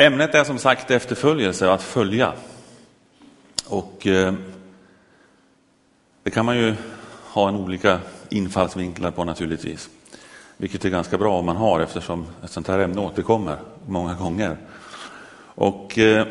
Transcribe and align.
Ämnet 0.00 0.34
är 0.34 0.44
som 0.44 0.58
sagt 0.58 0.90
efterföljelse, 0.90 1.70
att 1.70 1.82
följa. 1.82 2.32
Och 3.66 4.06
eh, 4.06 4.34
det 6.22 6.30
kan 6.30 6.46
man 6.46 6.56
ju 6.56 6.74
ha 7.24 7.48
en 7.48 7.54
olika 7.54 8.00
infallsvinklar 8.28 9.10
på 9.10 9.24
naturligtvis. 9.24 9.88
Vilket 10.56 10.84
är 10.84 10.90
ganska 10.90 11.18
bra 11.18 11.38
om 11.38 11.46
man 11.46 11.56
har 11.56 11.80
eftersom 11.80 12.26
ett 12.44 12.50
sånt 12.50 12.68
här 12.68 12.78
ämne 12.78 13.00
återkommer 13.00 13.56
många 13.86 14.14
gånger. 14.14 14.56
Och 15.44 15.98
eh, 15.98 16.26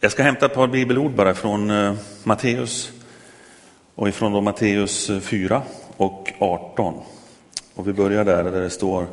jag 0.00 0.12
ska 0.12 0.22
hämta 0.22 0.46
ett 0.46 0.54
par 0.54 0.66
bibelord 0.66 1.12
bara 1.12 1.34
från 1.34 1.70
eh, 1.70 1.94
Matteus 2.24 2.90
och 3.94 4.08
ifrån 4.08 4.32
då 4.32 4.40
Matteus 4.40 5.10
eh, 5.10 5.20
4 5.20 5.62
och 5.96 6.32
18. 6.38 6.94
Och 7.74 7.88
vi 7.88 7.92
börjar 7.92 8.24
där, 8.24 8.44
där 8.44 8.60
det 8.60 8.70
står 8.70 9.06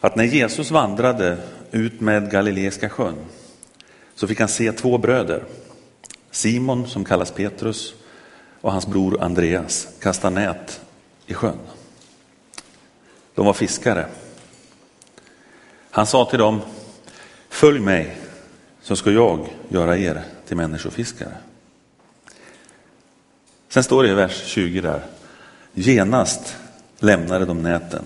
att 0.00 0.16
när 0.16 0.24
Jesus 0.24 0.70
vandrade 0.70 1.36
ut 1.74 2.00
med 2.00 2.30
Galileiska 2.30 2.88
sjön 2.88 3.16
så 4.14 4.26
fick 4.26 4.40
han 4.40 4.48
se 4.48 4.72
två 4.72 4.98
bröder, 4.98 5.44
Simon 6.30 6.86
som 6.86 7.04
kallas 7.04 7.30
Petrus 7.30 7.94
och 8.60 8.72
hans 8.72 8.86
bror 8.86 9.22
Andreas, 9.22 9.88
kasta 10.00 10.30
nät 10.30 10.80
i 11.26 11.34
sjön. 11.34 11.58
De 13.34 13.46
var 13.46 13.52
fiskare. 13.52 14.06
Han 15.90 16.06
sa 16.06 16.24
till 16.24 16.38
dem, 16.38 16.60
följ 17.48 17.80
mig 17.80 18.16
så 18.82 18.96
ska 18.96 19.10
jag 19.10 19.48
göra 19.68 19.98
er 19.98 20.22
till 20.46 20.56
människofiskare. 20.56 21.36
Sen 23.68 23.84
står 23.84 24.02
det 24.02 24.08
i 24.08 24.14
vers 24.14 24.44
20 24.44 24.80
där, 24.80 25.06
genast 25.72 26.56
lämnade 26.98 27.44
de 27.44 27.62
näten 27.62 28.04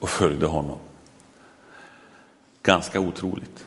och 0.00 0.08
följde 0.08 0.46
honom. 0.46 0.78
Ganska 2.62 3.00
otroligt. 3.00 3.66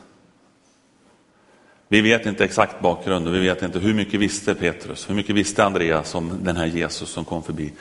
Vi 1.88 2.00
vet 2.00 2.26
inte 2.26 2.44
exakt 2.44 2.80
bakgrunden, 2.80 3.32
vi 3.32 3.38
vet 3.38 3.62
inte 3.62 3.78
hur 3.78 3.94
mycket 3.94 4.20
visste 4.20 4.54
Petrus, 4.54 5.10
hur 5.10 5.14
mycket 5.14 5.36
visste 5.36 5.64
Andreas 5.64 6.14
om 6.14 6.38
den 6.42 6.56
här 6.56 6.66
Jesus 6.66 7.08
som 7.08 7.24
kom 7.24 7.42
förbi. 7.42 7.72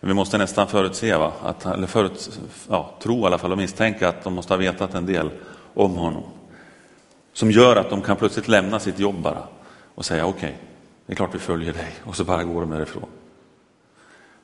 Men 0.00 0.08
vi 0.08 0.14
måste 0.14 0.38
nästan 0.38 0.68
förutse, 0.68 1.16
va? 1.16 1.32
Att, 1.42 1.66
eller 1.66 1.86
förut, 1.86 2.40
ja, 2.68 2.94
tro 3.02 3.22
i 3.22 3.24
alla 3.26 3.38
fall 3.38 3.52
och 3.52 3.58
misstänka 3.58 4.08
att 4.08 4.24
de 4.24 4.34
måste 4.34 4.52
ha 4.52 4.58
vetat 4.58 4.94
en 4.94 5.06
del 5.06 5.30
om 5.74 5.94
honom. 5.94 6.22
Som 7.32 7.50
gör 7.50 7.76
att 7.76 7.90
de 7.90 8.02
kan 8.02 8.16
plötsligt 8.16 8.48
lämna 8.48 8.78
sitt 8.78 8.98
jobb 8.98 9.22
bara 9.22 9.42
och 9.94 10.04
säga 10.04 10.26
okej, 10.26 10.48
okay, 10.48 10.60
det 11.06 11.12
är 11.12 11.16
klart 11.16 11.34
vi 11.34 11.38
följer 11.38 11.72
dig 11.72 11.92
och 12.04 12.16
så 12.16 12.24
bara 12.24 12.44
går 12.44 12.60
de 12.60 12.70
därifrån. 12.70 13.08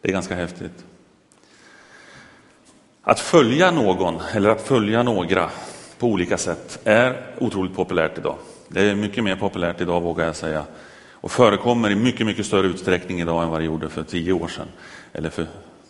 Det 0.00 0.08
är 0.08 0.12
ganska 0.12 0.34
häftigt. 0.34 0.84
Att 3.02 3.20
följa 3.20 3.70
någon 3.70 4.20
eller 4.34 4.50
att 4.50 4.60
följa 4.60 5.02
några 5.02 5.50
på 6.00 6.06
olika 6.06 6.38
sätt 6.38 6.80
är 6.84 7.26
otroligt 7.38 7.74
populärt 7.74 8.18
idag. 8.18 8.36
Det 8.68 8.80
är 8.80 8.94
mycket 8.94 9.24
mer 9.24 9.36
populärt 9.36 9.80
idag 9.80 10.00
vågar 10.00 10.26
jag 10.26 10.36
säga 10.36 10.64
och 11.12 11.32
förekommer 11.32 11.90
i 11.90 11.94
mycket, 11.94 12.26
mycket 12.26 12.46
större 12.46 12.66
utsträckning 12.66 13.20
idag 13.20 13.42
än 13.42 13.48
vad 13.48 13.60
det 13.60 13.64
gjorde 13.64 13.88
för 13.88 14.02
10 14.02 14.32
år 14.32 14.48
sedan 14.48 14.66
eller 15.12 15.30
för 15.30 15.46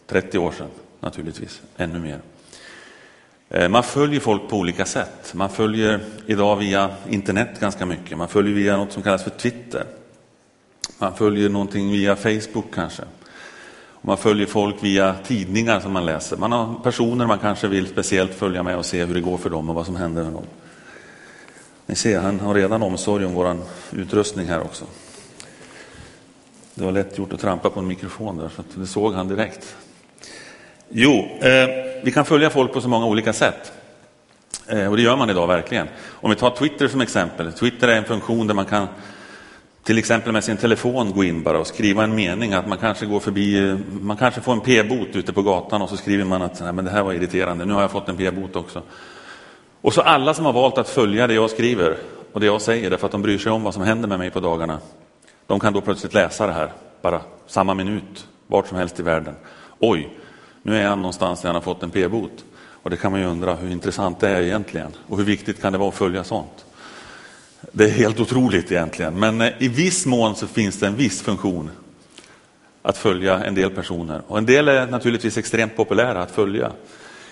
30 0.06 0.38
år 0.38 0.52
sedan 0.52 0.68
naturligtvis, 1.00 1.62
ännu 1.76 1.98
mer. 1.98 2.20
Eh, 3.48 3.68
man 3.68 3.82
följer 3.82 4.20
folk 4.20 4.48
på 4.48 4.56
olika 4.56 4.84
sätt. 4.84 5.34
Man 5.34 5.50
följer 5.50 6.00
idag 6.26 6.56
via 6.56 6.90
internet 7.08 7.60
ganska 7.60 7.86
mycket. 7.86 8.18
Man 8.18 8.28
följer 8.28 8.54
via 8.54 8.76
något 8.76 8.92
som 8.92 9.02
kallas 9.02 9.24
för 9.24 9.30
Twitter. 9.30 9.84
Man 10.98 11.16
följer 11.16 11.48
någonting 11.48 11.92
via 11.92 12.16
Facebook 12.16 12.74
kanske. 12.74 13.02
Man 14.02 14.16
följer 14.16 14.46
folk 14.46 14.76
via 14.80 15.14
tidningar 15.24 15.80
som 15.80 15.92
man 15.92 16.06
läser. 16.06 16.36
Man 16.36 16.52
har 16.52 16.74
personer 16.82 17.26
man 17.26 17.38
kanske 17.38 17.68
vill 17.68 17.86
speciellt 17.86 18.34
följa 18.34 18.62
med 18.62 18.76
och 18.76 18.86
se 18.86 19.04
hur 19.04 19.14
det 19.14 19.20
går 19.20 19.38
för 19.38 19.50
dem 19.50 19.68
och 19.68 19.74
vad 19.74 19.86
som 19.86 19.96
händer 19.96 20.22
med 20.24 20.32
dem. 20.32 20.44
Ni 21.86 21.94
ser, 21.94 22.20
han 22.20 22.40
har 22.40 22.54
redan 22.54 22.82
omsorg 22.82 23.24
om 23.24 23.34
vår 23.34 23.56
utrustning 23.92 24.46
här 24.46 24.60
också. 24.60 24.84
Det 26.74 26.84
var 26.84 26.92
lätt 26.92 27.18
gjort 27.18 27.32
att 27.32 27.40
trampa 27.40 27.70
på 27.70 27.80
en 27.80 27.86
mikrofon 27.86 28.36
där, 28.38 28.50
så 28.56 28.62
det 28.74 28.86
såg 28.86 29.14
han 29.14 29.28
direkt. 29.28 29.76
Jo, 30.88 31.28
eh, 31.40 31.68
vi 32.02 32.12
kan 32.14 32.24
följa 32.24 32.50
folk 32.50 32.72
på 32.72 32.80
så 32.80 32.88
många 32.88 33.06
olika 33.06 33.32
sätt. 33.32 33.72
Eh, 34.66 34.90
och 34.90 34.96
det 34.96 35.02
gör 35.02 35.16
man 35.16 35.30
idag 35.30 35.46
verkligen. 35.46 35.88
Om 36.08 36.30
vi 36.30 36.36
tar 36.36 36.50
Twitter 36.50 36.88
som 36.88 37.00
exempel. 37.00 37.52
Twitter 37.52 37.88
är 37.88 37.96
en 37.96 38.04
funktion 38.04 38.46
där 38.46 38.54
man 38.54 38.64
kan 38.64 38.86
till 39.90 39.98
exempel 39.98 40.32
med 40.32 40.44
sin 40.44 40.56
telefon 40.56 41.12
gå 41.12 41.24
in 41.24 41.42
bara 41.42 41.58
och 41.58 41.66
skriva 41.66 42.04
en 42.04 42.14
mening 42.14 42.52
att 42.52 42.68
man 42.68 42.78
kanske 42.78 43.06
går 43.06 43.20
förbi, 43.20 43.76
man 44.00 44.16
kanske 44.16 44.40
får 44.40 44.52
en 44.52 44.60
p-bot 44.60 45.16
ute 45.16 45.32
på 45.32 45.42
gatan 45.42 45.82
och 45.82 45.88
så 45.88 45.96
skriver 45.96 46.24
man 46.24 46.42
att 46.42 46.60
Nej, 46.60 46.72
men 46.72 46.84
det 46.84 46.90
här 46.90 47.02
var 47.02 47.12
irriterande, 47.12 47.64
nu 47.64 47.72
har 47.72 47.80
jag 47.80 47.90
fått 47.90 48.08
en 48.08 48.16
p-bot 48.16 48.56
också. 48.56 48.82
Och 49.80 49.94
så 49.94 50.00
alla 50.00 50.34
som 50.34 50.44
har 50.44 50.52
valt 50.52 50.78
att 50.78 50.88
följa 50.88 51.26
det 51.26 51.34
jag 51.34 51.50
skriver 51.50 51.96
och 52.32 52.40
det 52.40 52.46
jag 52.46 52.62
säger 52.62 52.90
därför 52.90 53.06
att 53.06 53.12
de 53.12 53.22
bryr 53.22 53.38
sig 53.38 53.52
om 53.52 53.62
vad 53.62 53.74
som 53.74 53.82
händer 53.82 54.08
med 54.08 54.18
mig 54.18 54.30
på 54.30 54.40
dagarna, 54.40 54.78
de 55.46 55.60
kan 55.60 55.72
då 55.72 55.80
plötsligt 55.80 56.14
läsa 56.14 56.46
det 56.46 56.52
här, 56.52 56.72
bara 57.02 57.20
samma 57.46 57.74
minut, 57.74 58.28
vart 58.46 58.68
som 58.68 58.76
helst 58.76 59.00
i 59.00 59.02
världen. 59.02 59.34
Oj, 59.78 60.16
nu 60.62 60.76
är 60.76 60.88
han 60.88 60.98
någonstans 60.98 61.40
där 61.40 61.48
han 61.48 61.56
har 61.56 61.62
fått 61.62 61.82
en 61.82 61.90
p-bot. 61.90 62.44
Och 62.82 62.90
det 62.90 62.96
kan 62.96 63.12
man 63.12 63.20
ju 63.20 63.26
undra 63.26 63.54
hur 63.54 63.70
intressant 63.70 64.20
det 64.20 64.28
är 64.28 64.42
egentligen 64.42 64.92
och 65.08 65.16
hur 65.16 65.24
viktigt 65.24 65.62
kan 65.62 65.72
det 65.72 65.78
vara 65.78 65.88
att 65.88 65.94
följa 65.94 66.24
sånt? 66.24 66.64
Det 67.72 67.84
är 67.84 67.88
helt 67.88 68.20
otroligt 68.20 68.72
egentligen, 68.72 69.18
men 69.18 69.40
eh, 69.40 69.52
i 69.58 69.68
viss 69.68 70.06
mån 70.06 70.36
så 70.36 70.46
finns 70.46 70.80
det 70.80 70.86
en 70.86 70.96
viss 70.96 71.22
funktion 71.22 71.70
att 72.82 72.98
följa 72.98 73.44
en 73.44 73.54
del 73.54 73.70
personer. 73.70 74.22
Och 74.26 74.38
en 74.38 74.46
del 74.46 74.68
är 74.68 74.86
naturligtvis 74.86 75.38
extremt 75.38 75.76
populära 75.76 76.22
att 76.22 76.30
följa. 76.30 76.72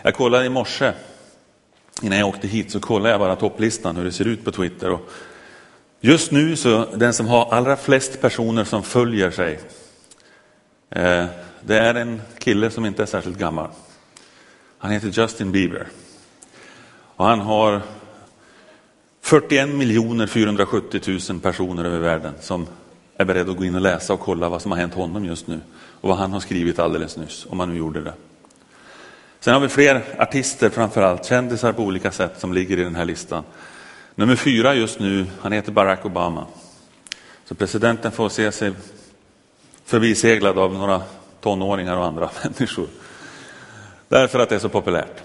Jag 0.02 0.14
kollade 0.14 0.44
i 0.44 0.48
morse, 0.48 0.92
innan 2.02 2.18
jag 2.18 2.28
åkte 2.28 2.48
hit, 2.48 2.70
så 2.70 2.80
kollade 2.80 3.10
jag 3.10 3.20
bara 3.20 3.36
topplistan 3.36 3.96
hur 3.96 4.04
det 4.04 4.12
ser 4.12 4.24
ut 4.24 4.44
på 4.44 4.52
Twitter. 4.52 4.90
Och 4.90 5.10
just 6.00 6.30
nu 6.30 6.56
så 6.56 6.86
den 6.94 7.12
som 7.12 7.26
har 7.26 7.52
allra 7.52 7.76
flest 7.76 8.20
personer 8.20 8.64
som 8.64 8.82
följer 8.82 9.30
sig, 9.30 9.60
eh, 10.90 11.26
det 11.60 11.78
är 11.78 11.94
en 11.94 12.22
kille 12.38 12.70
som 12.70 12.86
inte 12.86 13.02
är 13.02 13.06
särskilt 13.06 13.38
gammal. 13.38 13.68
Han 14.78 14.90
heter 14.90 15.08
Justin 15.08 15.52
Bieber. 15.52 15.86
Och 17.16 17.24
han 17.24 17.40
har 17.40 17.82
41 19.28 19.68
miljoner 19.68 20.26
470 20.26 21.00
000 21.30 21.40
personer 21.40 21.84
över 21.84 21.98
världen 21.98 22.34
som 22.40 22.66
är 23.16 23.24
beredda 23.24 23.50
att 23.50 23.56
gå 23.56 23.64
in 23.64 23.74
och 23.74 23.80
läsa 23.80 24.12
och 24.12 24.20
kolla 24.20 24.48
vad 24.48 24.62
som 24.62 24.70
har 24.70 24.78
hänt 24.78 24.94
honom 24.94 25.24
just 25.24 25.46
nu 25.46 25.60
och 26.00 26.08
vad 26.08 26.18
han 26.18 26.32
har 26.32 26.40
skrivit 26.40 26.78
alldeles 26.78 27.16
nyss, 27.16 27.46
om 27.50 27.60
han 27.60 27.68
nu 27.70 27.78
gjorde 27.78 28.00
det. 28.00 28.12
Sen 29.40 29.54
har 29.54 29.60
vi 29.60 29.68
fler 29.68 30.02
artister, 30.18 30.70
framförallt 30.70 31.24
kändisar 31.24 31.72
på 31.72 31.82
olika 31.82 32.10
sätt, 32.10 32.40
som 32.40 32.52
ligger 32.52 32.78
i 32.78 32.84
den 32.84 32.94
här 32.94 33.04
listan. 33.04 33.44
Nummer 34.14 34.36
fyra 34.36 34.74
just 34.74 35.00
nu, 35.00 35.26
han 35.40 35.52
heter 35.52 35.72
Barack 35.72 36.06
Obama. 36.06 36.46
Så 37.44 37.54
presidenten 37.54 38.12
får 38.12 38.28
se 38.28 38.52
sig 38.52 38.72
förbiseglad 39.84 40.58
av 40.58 40.74
några 40.74 41.02
tonåringar 41.40 41.96
och 41.96 42.04
andra 42.04 42.30
människor. 42.44 42.86
Därför 44.08 44.38
att 44.38 44.48
det 44.48 44.54
är 44.54 44.58
så 44.58 44.68
populärt. 44.68 45.22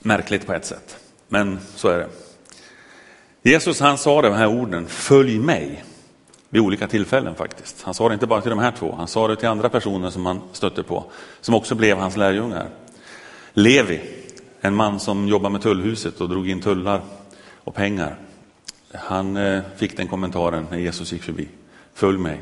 Märkligt 0.00 0.46
på 0.46 0.52
ett 0.52 0.64
sätt, 0.64 0.96
men 1.28 1.58
så 1.74 1.88
är 1.88 1.98
det. 1.98 2.27
Jesus 3.42 3.80
han 3.80 3.98
sa 3.98 4.22
de 4.22 4.32
här 4.32 4.46
orden, 4.46 4.86
följ 4.86 5.38
mig, 5.38 5.84
vid 6.48 6.62
olika 6.62 6.88
tillfällen 6.88 7.34
faktiskt. 7.34 7.82
Han 7.82 7.94
sa 7.94 8.08
det 8.08 8.14
inte 8.14 8.26
bara 8.26 8.40
till 8.40 8.50
de 8.50 8.58
här 8.58 8.72
två, 8.72 8.94
han 8.98 9.08
sa 9.08 9.28
det 9.28 9.36
till 9.36 9.48
andra 9.48 9.68
personer 9.68 10.10
som 10.10 10.26
han 10.26 10.40
stötte 10.52 10.82
på, 10.82 11.04
som 11.40 11.54
också 11.54 11.74
blev 11.74 11.98
hans 11.98 12.16
lärjungar. 12.16 12.68
Levi, 13.52 14.00
en 14.60 14.74
man 14.74 15.00
som 15.00 15.28
jobbade 15.28 15.52
med 15.52 15.62
tullhuset 15.62 16.20
och 16.20 16.28
drog 16.28 16.48
in 16.48 16.60
tullar 16.60 17.00
och 17.64 17.74
pengar. 17.74 18.16
Han 18.94 19.36
eh, 19.36 19.62
fick 19.76 19.96
den 19.96 20.08
kommentaren 20.08 20.66
när 20.70 20.78
Jesus 20.78 21.12
gick 21.12 21.22
förbi, 21.22 21.48
följ 21.94 22.18
mig. 22.18 22.40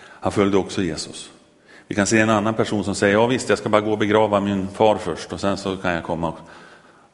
Han 0.00 0.32
följde 0.32 0.56
också 0.56 0.82
Jesus. 0.82 1.30
Vi 1.86 1.94
kan 1.94 2.06
se 2.06 2.18
en 2.18 2.30
annan 2.30 2.54
person 2.54 2.84
som 2.84 2.94
säger, 2.94 3.14
ja 3.14 3.26
visst, 3.26 3.48
jag 3.48 3.58
ska 3.58 3.68
bara 3.68 3.80
gå 3.80 3.92
och 3.92 3.98
begrava 3.98 4.40
min 4.40 4.68
far 4.68 4.96
först 4.96 5.32
och 5.32 5.40
sen 5.40 5.56
så 5.56 5.76
kan 5.76 5.92
jag 5.92 6.04
komma. 6.04 6.32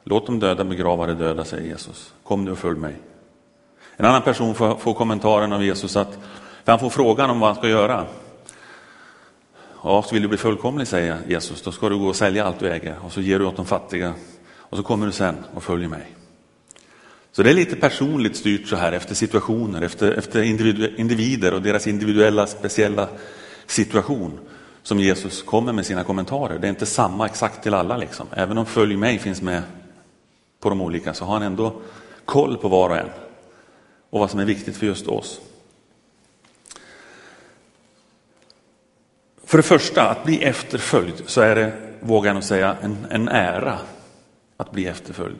Låt 0.04 0.26
de 0.26 0.40
döda 0.40 0.64
begrava 0.64 1.06
de 1.06 1.14
döda, 1.14 1.44
säger 1.44 1.68
Jesus. 1.68 2.12
Kom 2.22 2.44
nu 2.44 2.50
och 2.50 2.58
följ 2.58 2.78
mig. 2.78 2.94
En 3.96 4.04
annan 4.04 4.22
person 4.22 4.54
får, 4.54 4.76
får 4.76 4.94
kommentaren 4.94 5.52
av 5.52 5.64
Jesus 5.64 5.96
att, 5.96 6.18
för 6.64 6.72
han 6.72 6.78
får 6.78 6.90
frågan 6.90 7.30
om 7.30 7.40
vad 7.40 7.48
han 7.48 7.56
ska 7.56 7.68
göra. 7.68 8.06
Ja, 9.82 10.02
så 10.02 10.14
vill 10.14 10.22
du 10.22 10.28
bli 10.28 10.38
fullkomlig, 10.38 10.88
säger 10.88 11.18
Jesus, 11.28 11.62
då 11.62 11.72
ska 11.72 11.88
du 11.88 11.98
gå 11.98 12.06
och 12.06 12.16
sälja 12.16 12.44
allt 12.44 12.58
du 12.58 12.70
äger 12.70 12.96
och 13.04 13.12
så 13.12 13.20
ger 13.20 13.38
du 13.38 13.44
åt 13.44 13.56
de 13.56 13.66
fattiga 13.66 14.14
och 14.56 14.76
så 14.76 14.82
kommer 14.82 15.06
du 15.06 15.12
sen 15.12 15.36
och 15.54 15.62
följer 15.62 15.88
mig. 15.88 16.06
Så 17.32 17.42
det 17.42 17.50
är 17.50 17.54
lite 17.54 17.76
personligt 17.76 18.36
styrt 18.36 18.68
så 18.68 18.76
här 18.76 18.92
efter 18.92 19.14
situationer, 19.14 19.82
efter, 19.82 20.12
efter 20.12 20.42
individer 21.00 21.54
och 21.54 21.62
deras 21.62 21.86
individuella 21.86 22.46
speciella 22.46 23.08
situation 23.66 24.38
som 24.82 25.00
Jesus 25.00 25.42
kommer 25.42 25.72
med 25.72 25.86
sina 25.86 26.04
kommentarer. 26.04 26.58
Det 26.58 26.66
är 26.66 26.70
inte 26.70 26.86
samma 26.86 27.26
exakt 27.26 27.62
till 27.62 27.74
alla 27.74 27.96
liksom. 27.96 28.26
Även 28.30 28.58
om 28.58 28.66
följ 28.66 28.96
mig 28.96 29.18
finns 29.18 29.42
med 29.42 29.62
på 30.60 30.68
de 30.68 30.80
olika 30.80 31.14
så 31.14 31.24
har 31.24 31.32
han 31.32 31.42
ändå 31.42 31.72
koll 32.24 32.56
på 32.56 32.68
var 32.68 32.90
och 32.90 32.96
en 32.96 33.08
och 34.14 34.20
vad 34.20 34.30
som 34.30 34.40
är 34.40 34.44
viktigt 34.44 34.76
för 34.76 34.86
just 34.86 35.06
oss. 35.06 35.40
För 39.44 39.58
det 39.58 39.62
första, 39.62 40.02
att 40.02 40.24
bli 40.24 40.42
efterföljd, 40.42 41.22
så 41.26 41.40
är 41.40 41.54
det, 41.54 41.72
vågar 42.00 42.28
jag 42.28 42.34
nog 42.34 42.44
säga, 42.44 42.76
en, 42.82 43.06
en 43.10 43.28
ära 43.28 43.78
att 44.56 44.72
bli 44.72 44.86
efterföljd. 44.86 45.38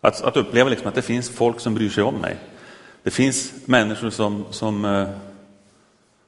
Att, 0.00 0.22
att 0.22 0.36
uppleva 0.36 0.70
liksom 0.70 0.88
att 0.88 0.94
det 0.94 1.02
finns 1.02 1.30
folk 1.30 1.60
som 1.60 1.74
bryr 1.74 1.88
sig 1.88 2.02
om 2.02 2.14
mig. 2.14 2.36
Det 3.02 3.10
finns 3.10 3.52
människor 3.64 4.10
som, 4.10 4.44
som, 4.50 4.84
eh, 4.84 5.08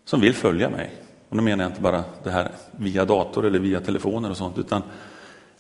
som 0.05 0.21
vill 0.21 0.35
följa 0.35 0.71
mig. 0.71 0.91
Och 1.29 1.37
då 1.37 1.43
menar 1.43 1.65
jag 1.65 1.71
inte 1.71 1.81
bara 1.81 2.05
det 2.23 2.31
här 2.31 2.53
via 2.71 3.05
dator 3.05 3.47
eller 3.47 3.59
via 3.59 3.81
telefoner 3.81 4.31
och 4.31 4.37
sånt, 4.37 4.59
utan 4.59 4.83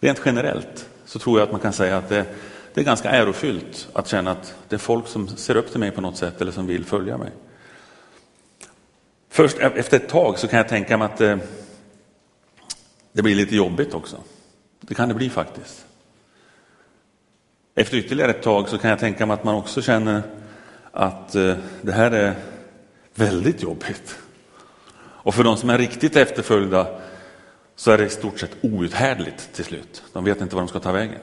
rent 0.00 0.22
generellt 0.24 0.88
så 1.04 1.18
tror 1.18 1.38
jag 1.38 1.46
att 1.46 1.52
man 1.52 1.60
kan 1.60 1.72
säga 1.72 1.96
att 1.96 2.08
det, 2.08 2.26
det 2.74 2.80
är 2.80 2.84
ganska 2.84 3.10
ärofyllt 3.10 3.88
att 3.92 4.08
känna 4.08 4.30
att 4.30 4.54
det 4.68 4.76
är 4.76 4.78
folk 4.78 5.06
som 5.06 5.28
ser 5.28 5.56
upp 5.56 5.70
till 5.70 5.80
mig 5.80 5.90
på 5.90 6.00
något 6.00 6.16
sätt 6.16 6.40
eller 6.40 6.52
som 6.52 6.66
vill 6.66 6.84
följa 6.84 7.18
mig. 7.18 7.30
Först 9.28 9.58
efter 9.58 9.96
ett 9.96 10.08
tag 10.08 10.38
så 10.38 10.48
kan 10.48 10.56
jag 10.56 10.68
tänka 10.68 10.96
mig 10.96 11.06
att 11.06 11.16
det, 11.16 11.38
det 13.12 13.22
blir 13.22 13.34
lite 13.34 13.56
jobbigt 13.56 13.94
också. 13.94 14.16
Det 14.80 14.94
kan 14.94 15.08
det 15.08 15.14
bli 15.14 15.30
faktiskt. 15.30 15.84
Efter 17.74 17.96
ytterligare 17.96 18.30
ett 18.30 18.42
tag 18.42 18.68
så 18.68 18.78
kan 18.78 18.90
jag 18.90 18.98
tänka 18.98 19.26
mig 19.26 19.34
att 19.34 19.44
man 19.44 19.54
också 19.54 19.82
känner 19.82 20.22
att 20.92 21.34
eh, 21.34 21.54
det 21.82 21.92
här 21.92 22.10
är 22.10 22.34
väldigt 23.14 23.62
jobbigt. 23.62 24.18
Och 24.98 25.34
för 25.34 25.44
de 25.44 25.56
som 25.56 25.70
är 25.70 25.78
riktigt 25.78 26.16
efterföljda 26.16 27.00
så 27.76 27.90
är 27.90 27.98
det 27.98 28.06
i 28.06 28.10
stort 28.10 28.38
sett 28.38 28.56
outhärdligt 28.60 29.52
till 29.52 29.64
slut. 29.64 30.02
De 30.12 30.24
vet 30.24 30.40
inte 30.40 30.54
var 30.54 30.62
de 30.62 30.68
ska 30.68 30.80
ta 30.80 30.92
vägen. 30.92 31.20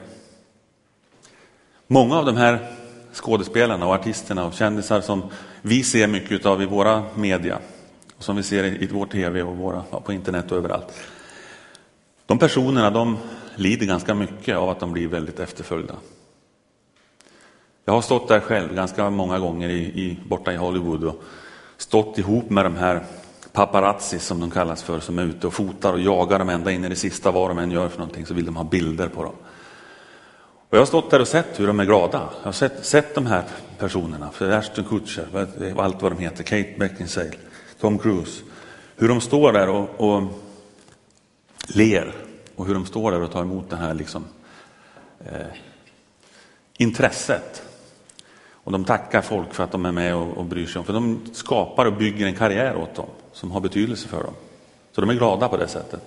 Många 1.90 2.18
av 2.18 2.26
de 2.26 2.36
här 2.36 2.70
skådespelarna 3.12 3.86
och 3.86 3.94
artisterna 3.94 4.46
och 4.46 4.52
kändisar 4.52 5.00
som 5.00 5.22
vi 5.62 5.82
ser 5.82 6.06
mycket 6.06 6.46
av 6.46 6.62
i 6.62 6.66
våra 6.66 7.04
media, 7.14 7.58
och 8.16 8.24
som 8.24 8.36
vi 8.36 8.42
ser 8.42 8.64
i 8.64 8.86
vår 8.92 9.06
tv 9.06 9.42
och 9.42 9.56
våra, 9.56 9.84
ja, 9.90 10.00
på 10.00 10.12
internet 10.12 10.52
och 10.52 10.58
överallt. 10.58 10.92
De 12.26 12.38
personerna 12.38 12.90
de 12.90 13.16
lider 13.54 13.86
ganska 13.86 14.14
mycket 14.14 14.56
av 14.56 14.68
att 14.68 14.80
de 14.80 14.92
blir 14.92 15.08
väldigt 15.08 15.40
efterföljda. 15.40 15.94
Jag 17.84 17.92
har 17.92 18.02
stått 18.02 18.28
där 18.28 18.40
själv 18.40 18.74
ganska 18.74 19.10
många 19.10 19.38
gånger 19.38 19.68
i, 19.68 19.80
i, 19.80 20.18
borta 20.26 20.52
i 20.52 20.56
Hollywood 20.56 21.04
och 21.04 21.22
stått 21.76 22.18
ihop 22.18 22.50
med 22.50 22.64
de 22.64 22.76
här 22.76 23.04
paparazzi 23.52 24.18
som 24.18 24.40
de 24.40 24.50
kallas 24.50 24.82
för, 24.82 25.00
som 25.00 25.18
är 25.18 25.22
ute 25.22 25.46
och 25.46 25.54
fotar 25.54 25.92
och 25.92 26.00
jagar 26.00 26.38
dem 26.38 26.48
ända 26.48 26.72
in 26.72 26.84
i 26.84 26.88
det 26.88 26.96
sista 26.96 27.30
vad 27.30 27.50
de 27.50 27.58
än 27.58 27.70
gör 27.70 27.88
för 27.88 27.98
någonting 27.98 28.26
så 28.26 28.34
vill 28.34 28.46
de 28.46 28.56
ha 28.56 28.64
bilder 28.64 29.08
på 29.08 29.22
dem. 29.22 29.34
Och 30.70 30.76
jag 30.76 30.80
har 30.80 30.86
stått 30.86 31.10
där 31.10 31.20
och 31.20 31.28
sett 31.28 31.60
hur 31.60 31.66
de 31.66 31.80
är 31.80 31.84
glada. 31.84 32.30
Jag 32.38 32.44
har 32.44 32.52
sett, 32.52 32.86
sett 32.86 33.14
de 33.14 33.26
här 33.26 33.44
personerna, 33.78 34.30
för 34.30 34.50
Ashton 34.50 34.84
Kutcher, 34.84 35.26
allt 35.78 36.02
vad 36.02 36.12
de 36.12 36.18
heter, 36.18 36.44
Kate 36.44 36.74
Beckinsale, 36.78 37.32
Tom 37.80 37.98
Cruise. 37.98 38.42
Hur 38.96 39.08
de 39.08 39.20
står 39.20 39.52
där 39.52 39.68
och, 39.68 40.00
och 40.00 40.22
ler 41.74 42.14
och 42.56 42.66
hur 42.66 42.74
de 42.74 42.86
står 42.86 43.12
där 43.12 43.22
och 43.22 43.32
tar 43.32 43.42
emot 43.42 43.70
det 43.70 43.76
här 43.76 43.94
liksom, 43.94 44.24
eh, 45.24 45.46
intresset. 46.76 47.62
Och 48.52 48.72
de 48.72 48.84
tackar 48.84 49.22
folk 49.22 49.54
för 49.54 49.64
att 49.64 49.72
de 49.72 49.86
är 49.86 49.92
med 49.92 50.14
och, 50.14 50.36
och 50.36 50.44
bryr 50.44 50.66
sig 50.66 50.78
om, 50.78 50.84
för 50.84 50.92
de 50.92 51.20
skapar 51.32 51.86
och 51.86 51.92
bygger 51.92 52.26
en 52.26 52.34
karriär 52.34 52.76
åt 52.76 52.94
dem 52.94 53.08
som 53.32 53.50
har 53.50 53.60
betydelse 53.60 54.08
för 54.08 54.22
dem. 54.22 54.34
Så 54.92 55.00
de 55.00 55.10
är 55.10 55.14
glada 55.14 55.48
på 55.48 55.56
det 55.56 55.68
sättet. 55.68 56.02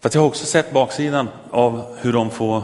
För 0.00 0.10
jag 0.12 0.20
har 0.20 0.28
också 0.28 0.46
sett 0.46 0.72
baksidan 0.72 1.28
av 1.50 1.96
hur 2.00 2.12
de 2.12 2.30
får 2.30 2.62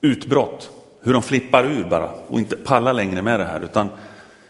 utbrott, 0.00 0.70
hur 1.02 1.12
de 1.12 1.22
flippar 1.22 1.64
ur 1.64 1.84
bara 1.84 2.10
och 2.28 2.38
inte 2.38 2.56
pallar 2.56 2.92
längre 2.92 3.22
med 3.22 3.40
det 3.40 3.46
här 3.46 3.60
utan 3.60 3.88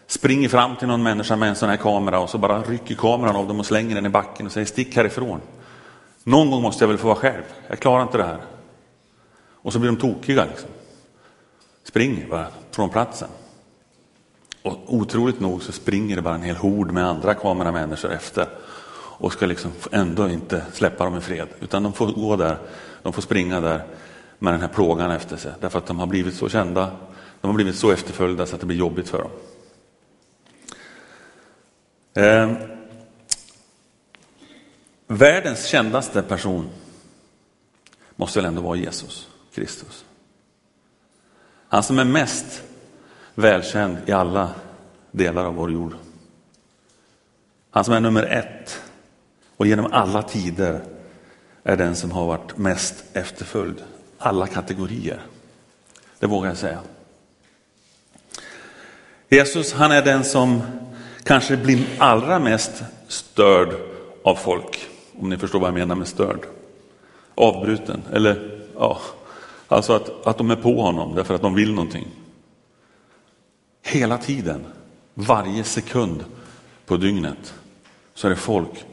springer 0.07 0.49
fram 0.49 0.75
till 0.75 0.87
någon 0.87 1.03
människa 1.03 1.35
med 1.35 1.49
en 1.49 1.55
sån 1.55 1.69
här 1.69 1.77
kamera 1.77 2.19
och 2.19 2.29
så 2.29 2.37
bara 2.37 2.61
rycker 2.61 2.95
kameran 2.95 3.35
av 3.35 3.47
dem 3.47 3.59
och 3.59 3.65
slänger 3.65 3.95
den 3.95 4.05
i 4.05 4.09
backen 4.09 4.45
och 4.45 4.51
säger 4.51 4.67
stick 4.67 4.95
härifrån. 4.95 5.41
Någon 6.23 6.51
gång 6.51 6.61
måste 6.61 6.83
jag 6.83 6.89
väl 6.89 6.97
få 6.97 7.07
vara 7.07 7.17
själv, 7.17 7.43
jag 7.67 7.79
klarar 7.79 8.03
inte 8.03 8.17
det 8.17 8.23
här. 8.23 8.41
Och 9.63 9.73
så 9.73 9.79
blir 9.79 9.91
de 9.91 9.97
tokiga 9.97 10.45
liksom. 10.45 10.69
Springer 11.83 12.27
bara 12.27 12.47
från 12.71 12.89
platsen. 12.89 13.27
Och 14.63 14.77
otroligt 14.87 15.39
nog 15.39 15.63
så 15.63 15.71
springer 15.71 16.15
det 16.15 16.21
bara 16.21 16.35
en 16.35 16.43
hel 16.43 16.55
hord 16.55 16.91
med 16.91 17.07
andra 17.07 17.33
kameramänniskor 17.33 18.11
efter 18.11 18.47
och 19.21 19.33
ska 19.33 19.45
liksom 19.45 19.71
ändå 19.91 20.29
inte 20.29 20.65
släppa 20.73 21.03
dem 21.03 21.17
i 21.17 21.21
fred, 21.21 21.47
utan 21.59 21.83
de 21.83 21.93
får 21.93 22.07
gå 22.07 22.35
där, 22.35 22.57
de 23.03 23.13
får 23.13 23.21
springa 23.21 23.59
där 23.59 23.85
med 24.41 24.53
den 24.53 24.61
här 24.61 24.67
plågan 24.67 25.11
efter 25.11 25.37
sig, 25.37 25.53
därför 25.59 25.77
att 25.77 25.85
de 25.85 25.99
har 25.99 26.07
blivit 26.07 26.35
så 26.35 26.49
kända, 26.49 26.91
de 27.41 27.47
har 27.47 27.53
blivit 27.53 27.75
så 27.75 27.91
efterföljda 27.91 28.45
så 28.45 28.55
att 28.55 28.61
det 28.61 28.67
blir 28.67 28.77
jobbigt 28.77 29.09
för 29.09 29.17
dem. 29.17 29.31
Eh, 32.13 32.51
världens 35.07 35.65
kändaste 35.65 36.21
person 36.21 36.69
måste 38.15 38.39
väl 38.39 38.45
ändå 38.45 38.61
vara 38.61 38.75
Jesus 38.75 39.29
Kristus. 39.53 40.05
Han 41.67 41.83
som 41.83 41.99
är 41.99 42.05
mest 42.05 42.63
välkänd 43.35 43.97
i 44.05 44.11
alla 44.11 44.53
delar 45.11 45.45
av 45.45 45.55
vår 45.55 45.71
jord. 45.71 45.93
Han 47.71 47.83
som 47.83 47.93
är 47.93 47.99
nummer 47.99 48.23
ett 48.23 48.81
och 49.57 49.67
genom 49.67 49.91
alla 49.91 50.23
tider 50.23 50.81
är 51.63 51.77
den 51.77 51.95
som 51.95 52.11
har 52.11 52.25
varit 52.25 52.57
mest 52.57 53.03
efterföljd. 53.13 53.83
Alla 54.23 54.47
kategorier. 54.47 55.21
Det 56.19 56.27
vågar 56.27 56.49
jag 56.49 56.57
säga. 56.57 56.79
Jesus, 59.29 59.73
han 59.73 59.91
är 59.91 60.01
den 60.01 60.23
som 60.23 60.61
kanske 61.23 61.57
blir 61.57 61.85
allra 61.97 62.39
mest 62.39 62.83
störd 63.07 63.75
av 64.23 64.35
folk. 64.35 64.87
Om 65.19 65.29
ni 65.29 65.37
förstår 65.37 65.59
vad 65.59 65.67
jag 65.67 65.73
menar 65.73 65.95
med 65.95 66.07
störd. 66.07 66.39
Avbruten, 67.35 68.01
eller 68.13 68.61
ja, 68.75 69.01
alltså 69.67 69.93
att, 69.93 70.27
att 70.27 70.37
de 70.37 70.51
är 70.51 70.55
på 70.55 70.81
honom 70.81 71.15
därför 71.15 71.33
att 71.33 71.41
de 71.41 71.55
vill 71.55 71.73
någonting. 71.73 72.07
Hela 73.83 74.17
tiden, 74.17 74.65
varje 75.13 75.63
sekund 75.63 76.25
på 76.85 76.97
dygnet, 76.97 77.53
så 78.13 78.27
är 78.27 78.29
det 78.29 78.35
folk 78.35 78.85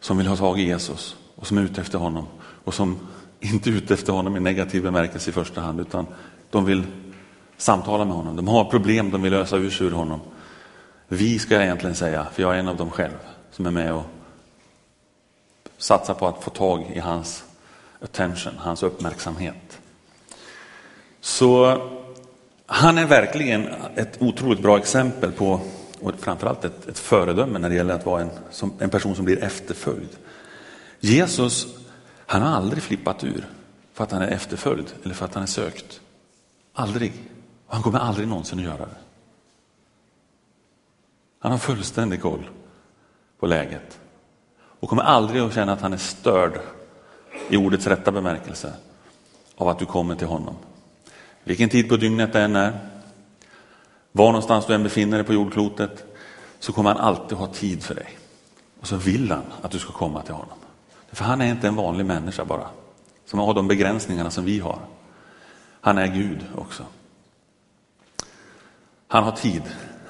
som 0.00 0.18
vill 0.18 0.26
ha 0.26 0.36
tag 0.36 0.60
i 0.60 0.62
Jesus 0.62 1.16
och 1.34 1.46
som 1.46 1.58
är 1.58 1.62
ute 1.62 1.80
efter 1.80 1.98
honom 1.98 2.26
och 2.40 2.74
som 2.74 2.98
inte 3.44 3.70
ute 3.70 3.94
efter 3.94 4.12
honom 4.12 4.36
i 4.36 4.40
negativ 4.40 4.82
bemärkelse 4.82 5.30
i 5.30 5.32
första 5.32 5.60
hand, 5.60 5.80
utan 5.80 6.06
de 6.50 6.64
vill 6.64 6.82
samtala 7.56 8.04
med 8.04 8.16
honom. 8.16 8.36
De 8.36 8.48
har 8.48 8.64
problem 8.64 9.10
de 9.10 9.22
vill 9.22 9.32
lösa 9.32 9.56
ur 9.56 9.70
sig 9.70 9.86
ur 9.86 9.90
honom. 9.90 10.20
Vi 11.08 11.38
ska 11.38 11.54
jag 11.54 11.64
egentligen 11.64 11.96
säga, 11.96 12.26
för 12.32 12.42
jag 12.42 12.54
är 12.54 12.58
en 12.58 12.68
av 12.68 12.76
dem 12.76 12.90
själv 12.90 13.18
som 13.50 13.66
är 13.66 13.70
med 13.70 13.92
och 13.92 14.04
satsar 15.78 16.14
på 16.14 16.26
att 16.26 16.44
få 16.44 16.50
tag 16.50 16.92
i 16.94 16.98
hans 16.98 17.44
attention, 18.02 18.52
hans 18.58 18.82
uppmärksamhet. 18.82 19.78
Så 21.20 21.82
han 22.66 22.98
är 22.98 23.06
verkligen 23.06 23.68
ett 23.94 24.22
otroligt 24.22 24.62
bra 24.62 24.78
exempel 24.78 25.32
på, 25.32 25.60
och 26.00 26.12
framförallt 26.18 26.64
ett, 26.64 26.88
ett 26.88 26.98
föredöme 26.98 27.58
när 27.58 27.68
det 27.68 27.74
gäller 27.74 27.94
att 27.94 28.06
vara 28.06 28.22
en, 28.22 28.30
som, 28.50 28.72
en 28.78 28.90
person 28.90 29.16
som 29.16 29.24
blir 29.24 29.44
efterföljd. 29.44 30.08
Jesus, 31.00 31.66
han 32.26 32.42
har 32.42 32.56
aldrig 32.56 32.82
flippat 32.82 33.24
ur 33.24 33.46
för 33.92 34.04
att 34.04 34.12
han 34.12 34.22
är 34.22 34.28
efterföljd 34.28 34.92
eller 35.02 35.14
för 35.14 35.24
att 35.24 35.34
han 35.34 35.42
är 35.42 35.46
sökt. 35.46 36.00
Aldrig. 36.72 37.12
Och 37.66 37.74
han 37.74 37.82
kommer 37.82 37.98
aldrig 37.98 38.28
någonsin 38.28 38.58
att 38.58 38.64
göra 38.64 38.86
det. 38.86 38.96
Han 41.38 41.52
har 41.52 41.58
fullständig 41.58 42.22
koll 42.22 42.50
på 43.38 43.46
läget 43.46 44.00
och 44.80 44.88
kommer 44.88 45.02
aldrig 45.02 45.42
att 45.42 45.54
känna 45.54 45.72
att 45.72 45.80
han 45.80 45.92
är 45.92 45.96
störd 45.96 46.60
i 47.48 47.56
ordets 47.56 47.86
rätta 47.86 48.12
bemärkelse 48.12 48.72
av 49.56 49.68
att 49.68 49.78
du 49.78 49.86
kommer 49.86 50.14
till 50.14 50.26
honom. 50.26 50.56
Vilken 51.44 51.68
tid 51.68 51.88
på 51.88 51.96
dygnet 51.96 52.32
det 52.32 52.40
än 52.40 52.56
är, 52.56 52.78
var 54.12 54.26
någonstans 54.26 54.66
du 54.66 54.74
än 54.74 54.82
befinner 54.82 55.16
dig 55.16 55.26
på 55.26 55.32
jordklotet, 55.32 56.04
så 56.58 56.72
kommer 56.72 56.90
han 56.94 57.00
alltid 57.00 57.38
ha 57.38 57.46
tid 57.46 57.82
för 57.82 57.94
dig. 57.94 58.18
Och 58.80 58.86
så 58.86 58.96
vill 58.96 59.30
han 59.30 59.44
att 59.62 59.70
du 59.70 59.78
ska 59.78 59.92
komma 59.92 60.22
till 60.22 60.34
honom. 60.34 60.58
För 61.14 61.24
han 61.24 61.40
är 61.40 61.50
inte 61.50 61.68
en 61.68 61.76
vanlig 61.76 62.06
människa 62.06 62.44
bara, 62.44 62.68
som 63.26 63.38
har 63.38 63.54
de 63.54 63.68
begränsningarna 63.68 64.30
som 64.30 64.44
vi 64.44 64.58
har. 64.58 64.78
Han 65.80 65.98
är 65.98 66.06
Gud 66.06 66.38
också. 66.56 66.86
Han 69.08 69.24
har 69.24 69.32
tid. 69.32 69.62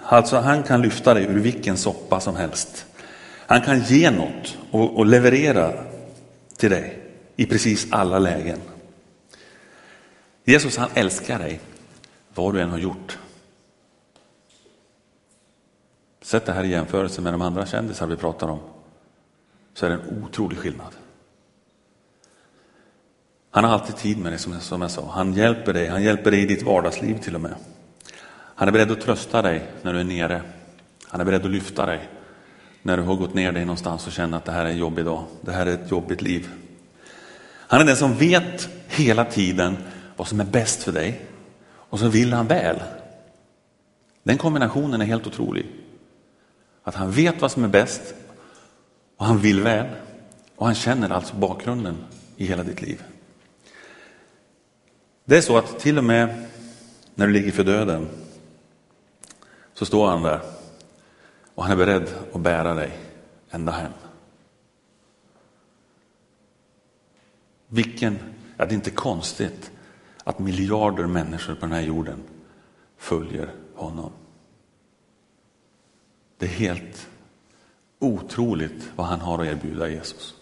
Alltså 0.03 0.37
han 0.37 0.63
kan 0.63 0.83
lyfta 0.83 1.15
dig 1.15 1.25
ur 1.25 1.41
vilken 1.41 1.77
soppa 1.77 2.21
som 2.21 2.37
helst. 2.37 2.87
Han 3.47 3.61
kan 3.61 3.81
ge 3.81 4.11
något 4.11 4.59
och, 4.71 4.97
och 4.97 5.07
leverera 5.07 5.73
till 6.57 6.71
dig 6.71 7.03
i 7.37 7.47
precis 7.47 7.87
alla 7.91 8.19
lägen. 8.19 8.61
Jesus 10.45 10.77
han 10.77 10.91
älskar 10.95 11.39
dig 11.39 11.61
vad 12.35 12.55
du 12.55 12.61
än 12.61 12.71
har 12.71 12.79
gjort. 12.79 13.19
Sätt 16.23 16.47
det 16.47 16.53
här 16.53 16.65
i 16.65 16.69
jämförelse 16.69 17.21
med 17.21 17.33
de 17.33 17.43
andra 17.43 17.67
kändisar 17.67 18.07
vi 18.07 18.17
pratar 18.17 18.49
om 18.49 18.74
så 19.75 19.87
är 19.87 19.91
det 19.91 19.97
en 19.97 20.25
otrolig 20.25 20.59
skillnad. 20.59 20.95
Han 23.51 23.65
har 23.65 23.71
alltid 23.71 23.97
tid 23.97 24.19
med 24.19 24.33
dig 24.33 24.39
som, 24.39 24.61
som 24.61 24.83
jag 24.83 24.91
sa. 24.91 25.11
Han 25.11 25.33
hjälper 25.33 25.73
dig, 25.73 25.89
han 25.89 26.03
hjälper 26.03 26.31
dig 26.31 26.43
i 26.43 26.47
ditt 26.47 26.63
vardagsliv 26.63 27.19
till 27.19 27.35
och 27.35 27.41
med. 27.41 27.55
Han 28.55 28.69
är 28.69 28.73
beredd 28.73 28.91
att 28.91 29.01
trösta 29.01 29.43
dig 29.43 29.67
när 29.83 29.93
du 29.93 30.01
är 30.01 30.05
nere. 30.05 30.43
Han 31.09 31.21
är 31.21 31.25
beredd 31.25 31.45
att 31.45 31.51
lyfta 31.51 31.87
dig 31.87 32.09
när 32.83 32.97
du 32.97 33.03
har 33.03 33.15
gått 33.15 33.35
ner 33.35 33.53
dig 33.53 33.65
någonstans 33.65 34.07
och 34.07 34.13
känner 34.13 34.37
att 34.37 34.45
det 34.45 34.53
här 34.53 34.65
är 34.65 34.71
en 34.71 34.79
jobbig 34.79 35.05
dag. 35.05 35.25
Det 35.41 35.53
här 35.53 35.67
är 35.67 35.75
ett 35.75 35.91
jobbigt 35.91 36.23
liv. 36.23 36.49
Han 37.47 37.81
är 37.81 37.85
den 37.85 37.97
som 37.97 38.15
vet 38.15 38.69
hela 38.89 39.25
tiden 39.25 39.77
vad 40.17 40.29
som 40.29 40.41
är 40.41 40.45
bäst 40.45 40.83
för 40.83 40.93
dig 40.93 41.21
och 41.67 41.99
så 41.99 42.09
vill 42.09 42.33
han 42.33 42.47
väl. 42.47 42.83
Den 44.23 44.39
kombinationen 44.39 45.01
är 45.01 45.05
helt 45.05 45.27
otrolig. 45.27 45.67
Att 46.83 46.95
han 46.95 47.11
vet 47.11 47.41
vad 47.41 47.51
som 47.51 47.65
är 47.65 47.69
bäst 47.69 48.15
och 49.25 49.29
han 49.29 49.39
vill 49.39 49.61
väl 49.61 49.87
och 50.57 50.67
han 50.67 50.75
känner 50.75 51.11
alltså 51.11 51.37
bakgrunden 51.37 52.05
i 52.37 52.47
hela 52.47 52.63
ditt 52.63 52.83
liv. 52.83 53.03
Det 55.25 55.37
är 55.37 55.41
så 55.41 55.59
att 55.59 55.79
till 55.79 55.99
och 55.99 56.05
med 56.05 56.47
när 57.15 57.27
du 57.27 57.33
ligger 57.33 57.53
för 57.53 57.65
döden 57.65 58.09
så 59.75 59.87
står 59.87 60.07
han 60.07 60.23
där 60.23 60.41
och 61.55 61.63
han 61.63 61.73
är 61.73 61.77
beredd 61.77 62.09
att 62.35 62.41
bära 62.41 62.75
dig 62.75 62.99
ända 63.51 63.73
hem. 63.73 63.93
Vilken, 67.69 68.19
ja, 68.57 68.65
det 68.65 68.73
är 68.73 68.77
inte 68.77 68.91
konstigt 68.91 69.71
att 70.25 70.39
miljarder 70.39 71.07
människor 71.07 71.55
på 71.55 71.61
den 71.61 71.73
här 71.73 71.83
jorden 71.83 72.23
följer 72.97 73.55
honom. 73.75 74.13
Det 76.39 76.47
är 76.47 76.51
helt 76.51 77.09
otroligt 78.05 78.91
vad 78.97 79.07
han 79.07 79.21
har 79.21 79.39
att 79.39 79.47
erbjuda 79.47 79.89
Jesus. 79.89 80.35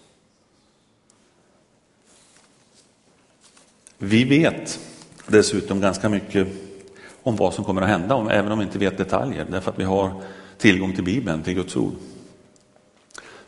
Vi 3.98 4.24
vet 4.24 4.80
dessutom 5.26 5.80
ganska 5.80 6.08
mycket 6.08 6.48
om 7.22 7.36
vad 7.36 7.54
som 7.54 7.64
kommer 7.64 7.82
att 7.82 7.88
hända, 7.88 8.26
även 8.30 8.52
om 8.52 8.58
vi 8.58 8.64
inte 8.64 8.78
vet 8.78 8.98
detaljer, 8.98 9.46
därför 9.50 9.70
att 9.70 9.78
vi 9.78 9.84
har 9.84 10.22
tillgång 10.58 10.94
till 10.94 11.04
Bibeln, 11.04 11.42
till 11.42 11.54
Guds 11.54 11.76
ord. 11.76 11.92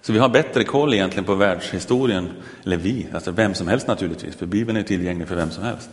Så 0.00 0.12
vi 0.12 0.18
har 0.18 0.28
bättre 0.28 0.64
koll 0.64 0.94
egentligen 0.94 1.24
på 1.24 1.34
världshistorien, 1.34 2.28
eller 2.64 2.76
vi, 2.76 3.06
alltså 3.12 3.30
vem 3.30 3.54
som 3.54 3.68
helst 3.68 3.86
naturligtvis, 3.86 4.36
för 4.36 4.46
Bibeln 4.46 4.78
är 4.78 4.82
tillgänglig 4.82 5.28
för 5.28 5.36
vem 5.36 5.50
som 5.50 5.64
helst. 5.64 5.90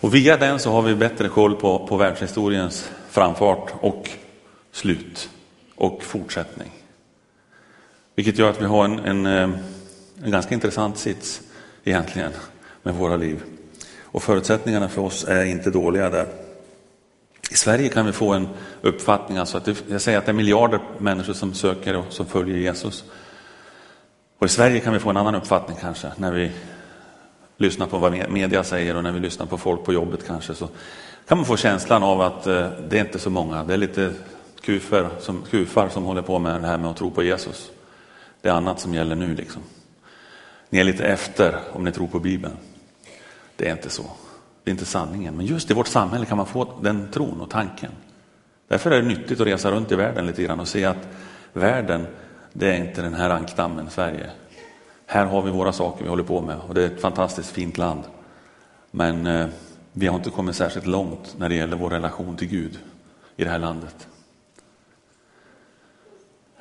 Och 0.00 0.14
via 0.14 0.36
den 0.36 0.58
så 0.58 0.70
har 0.70 0.82
vi 0.82 0.94
bättre 0.94 1.28
koll 1.28 1.56
på, 1.56 1.86
på 1.86 1.96
världshistoriens 1.96 2.90
framfart 3.08 3.72
och 3.80 4.10
slut 4.72 5.28
och 5.74 6.02
fortsättning. 6.02 6.83
Vilket 8.14 8.38
gör 8.38 8.50
att 8.50 8.60
vi 8.60 8.66
har 8.66 8.84
en, 8.84 8.98
en, 8.98 9.26
eh, 9.26 9.58
en 10.24 10.30
ganska 10.30 10.54
intressant 10.54 10.98
sits 10.98 11.40
egentligen 11.84 12.32
med 12.82 12.94
våra 12.94 13.16
liv. 13.16 13.42
Och 14.02 14.22
förutsättningarna 14.22 14.88
för 14.88 15.02
oss 15.02 15.24
är 15.24 15.44
inte 15.44 15.70
dåliga 15.70 16.10
där. 16.10 16.26
I 17.50 17.54
Sverige 17.54 17.88
kan 17.88 18.06
vi 18.06 18.12
få 18.12 18.32
en 18.32 18.48
uppfattning, 18.82 19.38
alltså 19.38 19.56
att 19.56 19.64
det, 19.64 19.84
jag 19.88 20.00
säger 20.00 20.18
att 20.18 20.26
det 20.26 20.30
är 20.30 20.34
miljarder 20.34 20.80
människor 20.98 21.32
som 21.32 21.54
söker 21.54 21.96
och 21.96 22.04
som 22.08 22.26
följer 22.26 22.56
Jesus. 22.56 23.04
Och 24.38 24.46
i 24.46 24.48
Sverige 24.48 24.80
kan 24.80 24.92
vi 24.92 24.98
få 24.98 25.10
en 25.10 25.16
annan 25.16 25.34
uppfattning 25.34 25.76
kanske, 25.80 26.12
när 26.16 26.32
vi 26.32 26.52
lyssnar 27.56 27.86
på 27.86 27.98
vad 27.98 28.30
media 28.30 28.64
säger 28.64 28.96
och 28.96 29.02
när 29.02 29.12
vi 29.12 29.20
lyssnar 29.20 29.46
på 29.46 29.58
folk 29.58 29.84
på 29.84 29.92
jobbet 29.92 30.26
kanske, 30.26 30.54
så 30.54 30.68
kan 31.28 31.38
man 31.38 31.44
få 31.44 31.56
känslan 31.56 32.02
av 32.02 32.20
att 32.20 32.46
eh, 32.46 32.68
det 32.88 32.98
är 32.98 33.04
inte 33.04 33.18
så 33.18 33.30
många, 33.30 33.64
det 33.64 33.72
är 33.72 33.78
lite 33.78 34.12
kufar 34.60 35.10
som, 35.20 35.42
kufar 35.50 35.88
som 35.88 36.04
håller 36.04 36.22
på 36.22 36.38
med 36.38 36.60
det 36.60 36.66
här 36.66 36.78
med 36.78 36.90
att 36.90 36.96
tro 36.96 37.10
på 37.10 37.22
Jesus. 37.22 37.70
Det 38.44 38.50
är 38.50 38.54
annat 38.54 38.80
som 38.80 38.94
gäller 38.94 39.16
nu 39.16 39.34
liksom. 39.34 39.62
Ni 40.70 40.78
är 40.78 40.84
lite 40.84 41.04
efter 41.06 41.60
om 41.72 41.84
ni 41.84 41.92
tror 41.92 42.06
på 42.06 42.20
Bibeln. 42.20 42.56
Det 43.56 43.68
är 43.68 43.72
inte 43.72 43.90
så. 43.90 44.02
Det 44.64 44.70
är 44.70 44.72
inte 44.72 44.84
sanningen. 44.84 45.36
Men 45.36 45.46
just 45.46 45.70
i 45.70 45.74
vårt 45.74 45.86
samhälle 45.86 46.26
kan 46.26 46.36
man 46.36 46.46
få 46.46 46.80
den 46.80 47.10
tron 47.10 47.40
och 47.40 47.50
tanken. 47.50 47.90
Därför 48.68 48.90
är 48.90 49.02
det 49.02 49.08
nyttigt 49.08 49.40
att 49.40 49.46
resa 49.46 49.70
runt 49.70 49.92
i 49.92 49.94
världen 49.94 50.26
lite 50.26 50.42
grann 50.42 50.60
och 50.60 50.68
se 50.68 50.84
att 50.84 51.08
världen, 51.52 52.06
det 52.52 52.72
är 52.72 52.76
inte 52.76 53.02
den 53.02 53.14
här 53.14 53.30
ankdammen 53.30 53.90
Sverige. 53.90 54.30
Här 55.06 55.26
har 55.26 55.42
vi 55.42 55.50
våra 55.50 55.72
saker 55.72 56.04
vi 56.04 56.10
håller 56.10 56.24
på 56.24 56.40
med 56.40 56.56
och 56.68 56.74
det 56.74 56.82
är 56.82 56.86
ett 56.86 57.00
fantastiskt 57.00 57.50
fint 57.50 57.78
land. 57.78 58.02
Men 58.90 59.26
eh, 59.26 59.46
vi 59.92 60.06
har 60.06 60.16
inte 60.16 60.30
kommit 60.30 60.56
särskilt 60.56 60.86
långt 60.86 61.34
när 61.38 61.48
det 61.48 61.54
gäller 61.54 61.76
vår 61.76 61.90
relation 61.90 62.36
till 62.36 62.48
Gud 62.48 62.78
i 63.36 63.44
det 63.44 63.50
här 63.50 63.58
landet. 63.58 64.08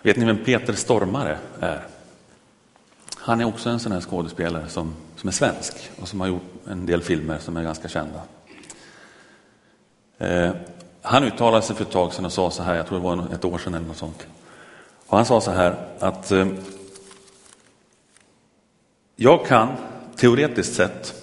Vet 0.03 0.17
ni 0.17 0.25
vem 0.25 0.37
Peter 0.37 0.73
Stormare 0.73 1.37
är? 1.59 1.81
Han 3.15 3.41
är 3.41 3.45
också 3.45 3.69
en 3.69 3.79
sån 3.79 3.91
här 3.91 4.01
skådespelare 4.01 4.69
som, 4.69 4.93
som 5.15 5.27
är 5.27 5.31
svensk 5.31 5.75
och 6.01 6.07
som 6.07 6.21
har 6.21 6.27
gjort 6.27 6.67
en 6.67 6.85
del 6.85 7.01
filmer 7.01 7.39
som 7.39 7.57
är 7.57 7.63
ganska 7.63 7.87
kända. 7.87 8.21
Eh, 10.17 10.51
han 11.01 11.23
uttalade 11.23 11.65
sig 11.65 11.75
för 11.75 11.83
ett 11.83 11.91
tag 11.91 12.13
sedan 12.13 12.25
och 12.25 12.31
sa 12.31 12.51
så 12.51 12.63
här, 12.63 12.75
jag 12.75 12.87
tror 12.87 12.97
det 12.97 13.03
var 13.03 13.33
ett 13.33 13.45
år 13.45 13.57
sedan 13.57 13.73
eller 13.73 13.87
något 13.87 13.97
sånt. 13.97 14.27
Och 15.07 15.17
han 15.17 15.25
sa 15.25 15.41
så 15.41 15.51
här 15.51 15.87
att 15.99 16.31
eh, 16.31 16.47
jag 19.15 19.45
kan 19.45 19.67
teoretiskt 20.15 20.75
sett 20.75 21.13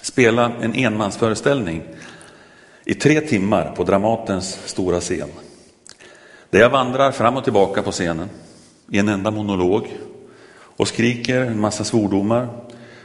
spela 0.00 0.52
en 0.60 0.74
enmansföreställning 0.74 1.82
i 2.84 2.94
tre 2.94 3.20
timmar 3.20 3.72
på 3.76 3.84
Dramatens 3.84 4.58
stora 4.66 5.00
scen. 5.00 5.30
Där 6.50 6.60
jag 6.60 6.70
vandrar 6.70 7.12
fram 7.12 7.36
och 7.36 7.44
tillbaka 7.44 7.82
på 7.82 7.90
scenen 7.90 8.28
i 8.90 8.98
en 8.98 9.08
enda 9.08 9.30
monolog 9.30 9.96
och 10.52 10.88
skriker 10.88 11.40
en 11.40 11.60
massa 11.60 11.84
svordomar, 11.84 12.48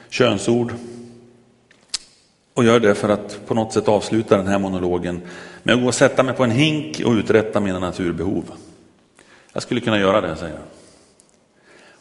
könsord 0.10 0.74
och 2.54 2.64
gör 2.64 2.80
det 2.80 2.96
för 2.96 3.10
att 3.10 3.48
på 3.48 3.54
något 3.54 3.74
sätt 3.74 3.88
avsluta 3.88 4.38
den 4.38 4.48
här 4.48 4.60
monologen 4.60 5.22
med 5.64 5.75
att 5.75 5.82
gå 5.82 5.88
och 5.88 5.96
sätta 5.96 6.24
mig 6.24 6.34
på 6.34 6.44
en 6.44 6.52
hink 6.52 7.02
och 7.06 7.12
uträtta 7.12 7.60
mina 7.60 7.80
naturbehov. 7.80 8.52
Jag 9.54 9.64
skulle 9.64 9.82
kunna 9.82 10.00
göra 10.00 10.22
det, 10.22 10.36
säger 10.36 10.54
jag. 10.54 10.64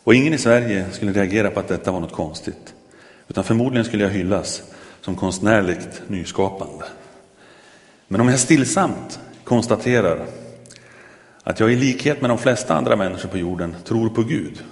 Och 0.05 0.15
ingen 0.15 0.35
i 0.35 0.39
Sverige 0.39 0.87
skulle 0.93 1.13
reagera 1.13 1.51
på 1.51 1.61
att 1.61 1.69
detta 1.69 1.93
var 1.93 2.01
något 2.01 2.13
konstigt. 2.13 2.75
Utan 3.29 3.45
förmodligen 3.45 3.85
skulle 3.85 4.05
jag 4.05 4.11
hyllas 4.11 4.63
som 5.01 5.17
konstnärligt 5.17 6.03
nyskapande. 6.09 6.85
Men 8.09 8.21
om 8.21 8.29
jag 8.29 8.39
stillsamt 8.39 9.21
konstaterar 9.45 10.27
att 11.45 11.61
jag 11.61 11.73
i 11.73 11.77
likhet 11.77 12.21
med 12.21 12.31
de 12.31 12.39
flesta 12.39 12.75
andra 12.75 12.97
människor 12.97 13.29
på 13.29 13.39
jorden 13.39 13.77
tror 13.85 14.09
på 14.09 14.23
Gud, 14.23 14.65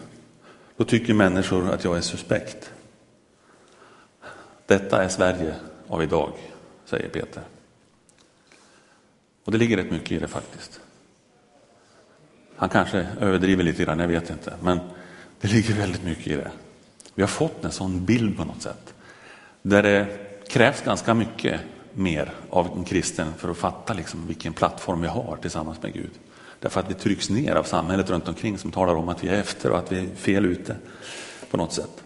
då 0.77 0.85
tycker 0.85 1.15
människor 1.15 1.71
att 1.71 1.85
jag 1.85 1.97
är 1.97 2.01
suspekt. 2.01 2.73
Detta 4.67 5.05
är 5.05 5.09
Sverige 5.09 5.55
av 5.89 6.03
idag, 6.03 6.33
säger 6.85 7.09
Peter. 7.09 7.43
Och 9.45 9.53
det 9.53 9.59
ligger 9.59 9.77
rätt 9.77 9.91
mycket 9.91 10.13
i 10.13 10.19
det 10.19 10.29
faktiskt. 10.29 10.81
Han 12.57 12.69
kanske 12.69 13.07
överdriver 13.21 13.65
lite 13.65 13.85
grann, 13.85 13.99
jag 13.99 14.09
vet 14.09 14.31
inte. 14.31 14.55
Men 14.63 14.81
det 15.41 15.49
ligger 15.49 15.75
väldigt 15.75 16.05
mycket 16.05 16.27
i 16.27 16.37
det. 16.37 16.51
Vi 17.15 17.23
har 17.23 17.29
fått 17.29 17.65
en 17.65 17.73
sån 17.73 18.05
bild 18.05 18.37
på 18.37 18.45
något 18.45 18.63
sätt. 18.63 18.95
Där 19.63 19.83
det 19.83 20.07
krävs 20.49 20.83
ganska 20.83 21.15
mycket 21.15 21.61
mer 21.95 22.33
av 22.51 22.67
en 22.77 22.85
kristen 22.85 23.33
för 23.39 23.51
att 23.51 23.57
fatta 23.57 23.93
liksom 23.93 24.27
vilken 24.27 24.53
plattform 24.53 25.01
vi 25.01 25.09
har 25.09 25.39
tillsammans 25.41 25.83
med 25.83 25.93
Gud. 25.93 26.11
Därför 26.63 26.81
att 26.81 26.91
vi 26.91 26.95
trycks 26.95 27.31
ner 27.31 27.55
av 27.55 27.63
samhället 27.63 28.11
runt 28.11 28.29
omkring 28.29 28.59
som 28.59 28.71
talar 28.73 28.95
om 28.95 29.09
att 29.09 29.25
vi 29.25 29.29
är 29.29 29.41
efter 29.41 29.71
och 29.71 29.79
att 29.79 29.93
vi 29.93 29.99
är 29.99 30.07
fel 30.17 30.47
ute 30.47 30.77
på 31.51 31.57
något 31.57 31.73
sätt. 31.73 32.03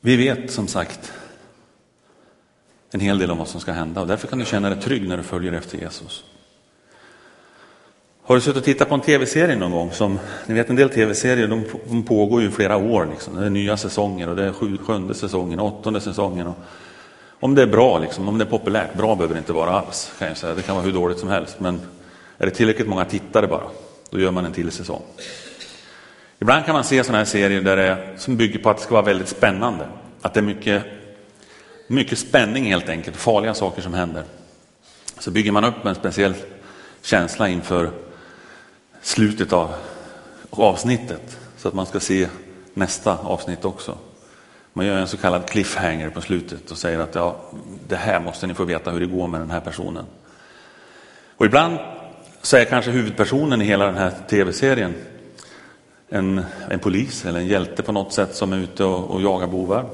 Vi 0.00 0.16
vet 0.16 0.50
som 0.50 0.68
sagt 0.68 1.12
en 2.90 3.00
hel 3.00 3.18
del 3.18 3.30
om 3.30 3.38
vad 3.38 3.48
som 3.48 3.60
ska 3.60 3.72
hända 3.72 4.00
och 4.00 4.06
därför 4.06 4.28
kan 4.28 4.38
du 4.38 4.44
känna 4.44 4.70
dig 4.70 4.80
trygg 4.80 5.08
när 5.08 5.16
du 5.16 5.22
följer 5.22 5.52
efter 5.52 5.78
Jesus. 5.78 6.24
Har 8.22 8.34
du 8.34 8.40
suttit 8.40 8.56
och 8.56 8.64
tittat 8.64 8.88
på 8.88 8.94
en 8.94 9.00
tv-serie 9.00 9.56
någon 9.56 9.70
gång? 9.70 9.90
Som, 9.92 10.18
ni 10.46 10.54
vet 10.54 10.70
en 10.70 10.76
del 10.76 10.90
tv-serier 10.90 11.48
de, 11.48 11.64
de 11.88 12.02
pågår 12.02 12.42
ju 12.42 12.48
i 12.48 12.50
flera 12.50 12.76
år. 12.76 13.08
Liksom. 13.10 13.36
Det 13.36 13.46
är 13.46 13.50
nya 13.50 13.76
säsonger 13.76 14.28
och 14.28 14.36
det 14.36 14.44
är 14.44 14.52
sju, 14.52 14.78
sjunde 14.78 15.14
säsongen, 15.14 15.60
åttonde 15.60 16.00
säsongen. 16.00 16.46
Och, 16.46 16.56
om 17.40 17.54
det 17.54 17.62
är 17.62 17.66
bra, 17.66 17.98
liksom, 17.98 18.28
om 18.28 18.38
det 18.38 18.44
är 18.44 18.48
populärt, 18.48 18.94
bra 18.94 19.14
behöver 19.14 19.34
det 19.34 19.38
inte 19.38 19.52
vara 19.52 19.70
alls. 19.70 20.12
Kan 20.18 20.28
jag 20.28 20.36
säga. 20.36 20.54
Det 20.54 20.62
kan 20.62 20.74
vara 20.74 20.84
hur 20.84 20.92
dåligt 20.92 21.18
som 21.18 21.28
helst. 21.28 21.60
Men 21.60 21.80
är 22.38 22.46
det 22.46 22.50
tillräckligt 22.50 22.88
många 22.88 23.04
tittare 23.04 23.46
bara, 23.46 23.64
då 24.10 24.20
gör 24.20 24.30
man 24.30 24.44
en 24.44 24.52
till 24.52 24.72
säsong. 24.72 25.02
Ibland 26.38 26.64
kan 26.64 26.74
man 26.74 26.84
se 26.84 27.04
sådana 27.04 27.18
här 27.18 27.24
serier 27.24 27.60
där 27.60 27.76
det, 27.76 28.08
som 28.16 28.36
bygger 28.36 28.58
på 28.58 28.70
att 28.70 28.76
det 28.76 28.82
ska 28.82 28.92
vara 28.94 29.04
väldigt 29.04 29.28
spännande. 29.28 29.86
Att 30.22 30.34
det 30.34 30.40
är 30.40 30.44
mycket, 30.44 30.82
mycket 31.88 32.18
spänning 32.18 32.64
helt 32.64 32.88
enkelt, 32.88 33.16
farliga 33.16 33.54
saker 33.54 33.82
som 33.82 33.94
händer. 33.94 34.24
Så 35.18 35.30
bygger 35.30 35.52
man 35.52 35.64
upp 35.64 35.86
en 35.86 35.94
speciell 35.94 36.34
känsla 37.02 37.48
inför 37.48 37.90
slutet 39.02 39.52
av 39.52 39.74
avsnittet 40.50 41.38
så 41.56 41.68
att 41.68 41.74
man 41.74 41.86
ska 41.86 42.00
se 42.00 42.28
nästa 42.74 43.18
avsnitt 43.18 43.64
också. 43.64 43.98
Man 44.76 44.86
gör 44.86 44.96
en 44.96 45.08
så 45.08 45.16
kallad 45.16 45.46
cliffhanger 45.46 46.10
på 46.10 46.20
slutet 46.20 46.70
och 46.70 46.78
säger 46.78 46.98
att 46.98 47.14
ja, 47.14 47.36
det 47.88 47.96
här 47.96 48.20
måste 48.20 48.46
ni 48.46 48.54
få 48.54 48.64
veta 48.64 48.90
hur 48.90 49.00
det 49.00 49.06
går 49.06 49.26
med 49.26 49.40
den 49.40 49.50
här 49.50 49.60
personen. 49.60 50.04
Och 51.36 51.46
ibland 51.46 51.78
så 52.42 52.56
är 52.56 52.64
kanske 52.64 52.90
huvudpersonen 52.90 53.62
i 53.62 53.64
hela 53.64 53.86
den 53.86 53.96
här 53.96 54.12
tv-serien 54.28 54.94
en, 56.08 56.44
en 56.70 56.78
polis 56.78 57.24
eller 57.24 57.40
en 57.40 57.46
hjälte 57.46 57.82
på 57.82 57.92
något 57.92 58.12
sätt 58.12 58.34
som 58.34 58.52
är 58.52 58.56
ute 58.56 58.84
och, 58.84 59.10
och 59.10 59.22
jagar 59.22 59.46
bovar. 59.46 59.86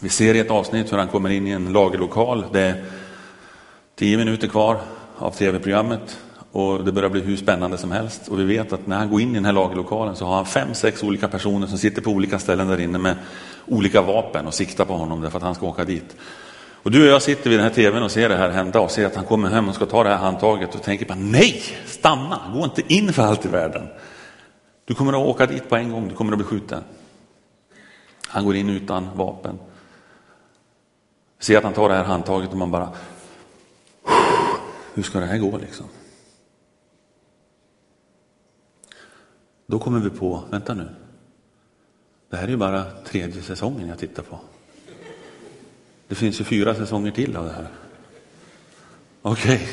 Vi 0.00 0.08
ser 0.08 0.34
i 0.34 0.38
ett 0.38 0.50
avsnitt 0.50 0.92
hur 0.92 0.98
han 0.98 1.08
kommer 1.08 1.30
in 1.30 1.46
i 1.46 1.50
en 1.50 1.72
lagerlokal. 1.72 2.44
Det 2.52 2.60
är 2.60 2.84
tio 3.94 4.16
minuter 4.16 4.48
kvar 4.48 4.80
av 5.18 5.30
tv-programmet 5.30 6.18
och 6.56 6.84
det 6.84 6.92
börjar 6.92 7.10
bli 7.10 7.20
hur 7.20 7.36
spännande 7.36 7.78
som 7.78 7.92
helst. 7.92 8.28
Och 8.28 8.40
vi 8.40 8.44
vet 8.44 8.72
att 8.72 8.86
när 8.86 8.96
han 8.96 9.10
går 9.10 9.20
in 9.20 9.30
i 9.30 9.34
den 9.34 9.44
här 9.44 9.52
lagerlokalen 9.52 10.16
så 10.16 10.24
har 10.24 10.36
han 10.36 10.46
fem, 10.46 10.74
sex 10.74 11.02
olika 11.02 11.28
personer 11.28 11.66
som 11.66 11.78
sitter 11.78 12.02
på 12.02 12.10
olika 12.10 12.38
ställen 12.38 12.68
där 12.68 12.80
inne 12.80 12.98
med 12.98 13.16
olika 13.66 14.02
vapen 14.02 14.46
och 14.46 14.54
siktar 14.54 14.84
på 14.84 14.94
honom 14.94 15.20
därför 15.20 15.36
att 15.36 15.42
han 15.42 15.54
ska 15.54 15.66
åka 15.66 15.84
dit. 15.84 16.16
Och 16.82 16.90
du 16.90 17.02
och 17.02 17.08
jag 17.08 17.22
sitter 17.22 17.50
vid 17.50 17.58
den 17.58 17.66
här 17.66 17.74
tvn 17.74 18.02
och 18.02 18.10
ser 18.10 18.28
det 18.28 18.36
här 18.36 18.50
hända 18.50 18.80
och 18.80 18.90
ser 18.90 19.06
att 19.06 19.16
han 19.16 19.24
kommer 19.24 19.50
hem 19.50 19.68
och 19.68 19.74
ska 19.74 19.86
ta 19.86 20.02
det 20.02 20.08
här 20.08 20.16
handtaget 20.16 20.74
och 20.74 20.82
tänker 20.82 21.06
bara 21.06 21.18
nej, 21.18 21.62
stanna, 21.86 22.40
gå 22.54 22.64
inte 22.64 22.94
in 22.94 23.12
för 23.12 23.22
allt 23.22 23.44
i 23.44 23.48
världen. 23.48 23.88
Du 24.84 24.94
kommer 24.94 25.12
att 25.12 25.28
åka 25.28 25.46
dit 25.46 25.68
på 25.68 25.76
en 25.76 25.92
gång, 25.92 26.08
du 26.08 26.14
kommer 26.14 26.32
att 26.32 26.38
bli 26.38 26.46
skjuten. 26.46 26.82
Han 28.28 28.44
går 28.44 28.56
in 28.56 28.70
utan 28.70 29.08
vapen. 29.14 29.58
Ser 31.38 31.58
att 31.58 31.64
han 31.64 31.72
tar 31.72 31.88
det 31.88 31.94
här 31.94 32.04
handtaget 32.04 32.50
och 32.50 32.56
man 32.56 32.70
bara, 32.70 32.88
hur 34.94 35.02
ska 35.02 35.20
det 35.20 35.26
här 35.26 35.38
gå 35.38 35.58
liksom? 35.58 35.86
Då 39.66 39.78
kommer 39.78 40.00
vi 40.00 40.10
på, 40.10 40.44
vänta 40.50 40.74
nu, 40.74 40.88
det 42.30 42.36
här 42.36 42.44
är 42.44 42.48
ju 42.48 42.56
bara 42.56 42.84
tredje 42.90 43.42
säsongen 43.42 43.88
jag 43.88 43.98
tittar 43.98 44.22
på. 44.22 44.38
Det 46.08 46.14
finns 46.14 46.40
ju 46.40 46.44
fyra 46.44 46.74
säsonger 46.74 47.10
till 47.10 47.36
av 47.36 47.44
det 47.44 47.52
här. 47.52 47.68
Okej, 49.22 49.54
okay. 49.54 49.66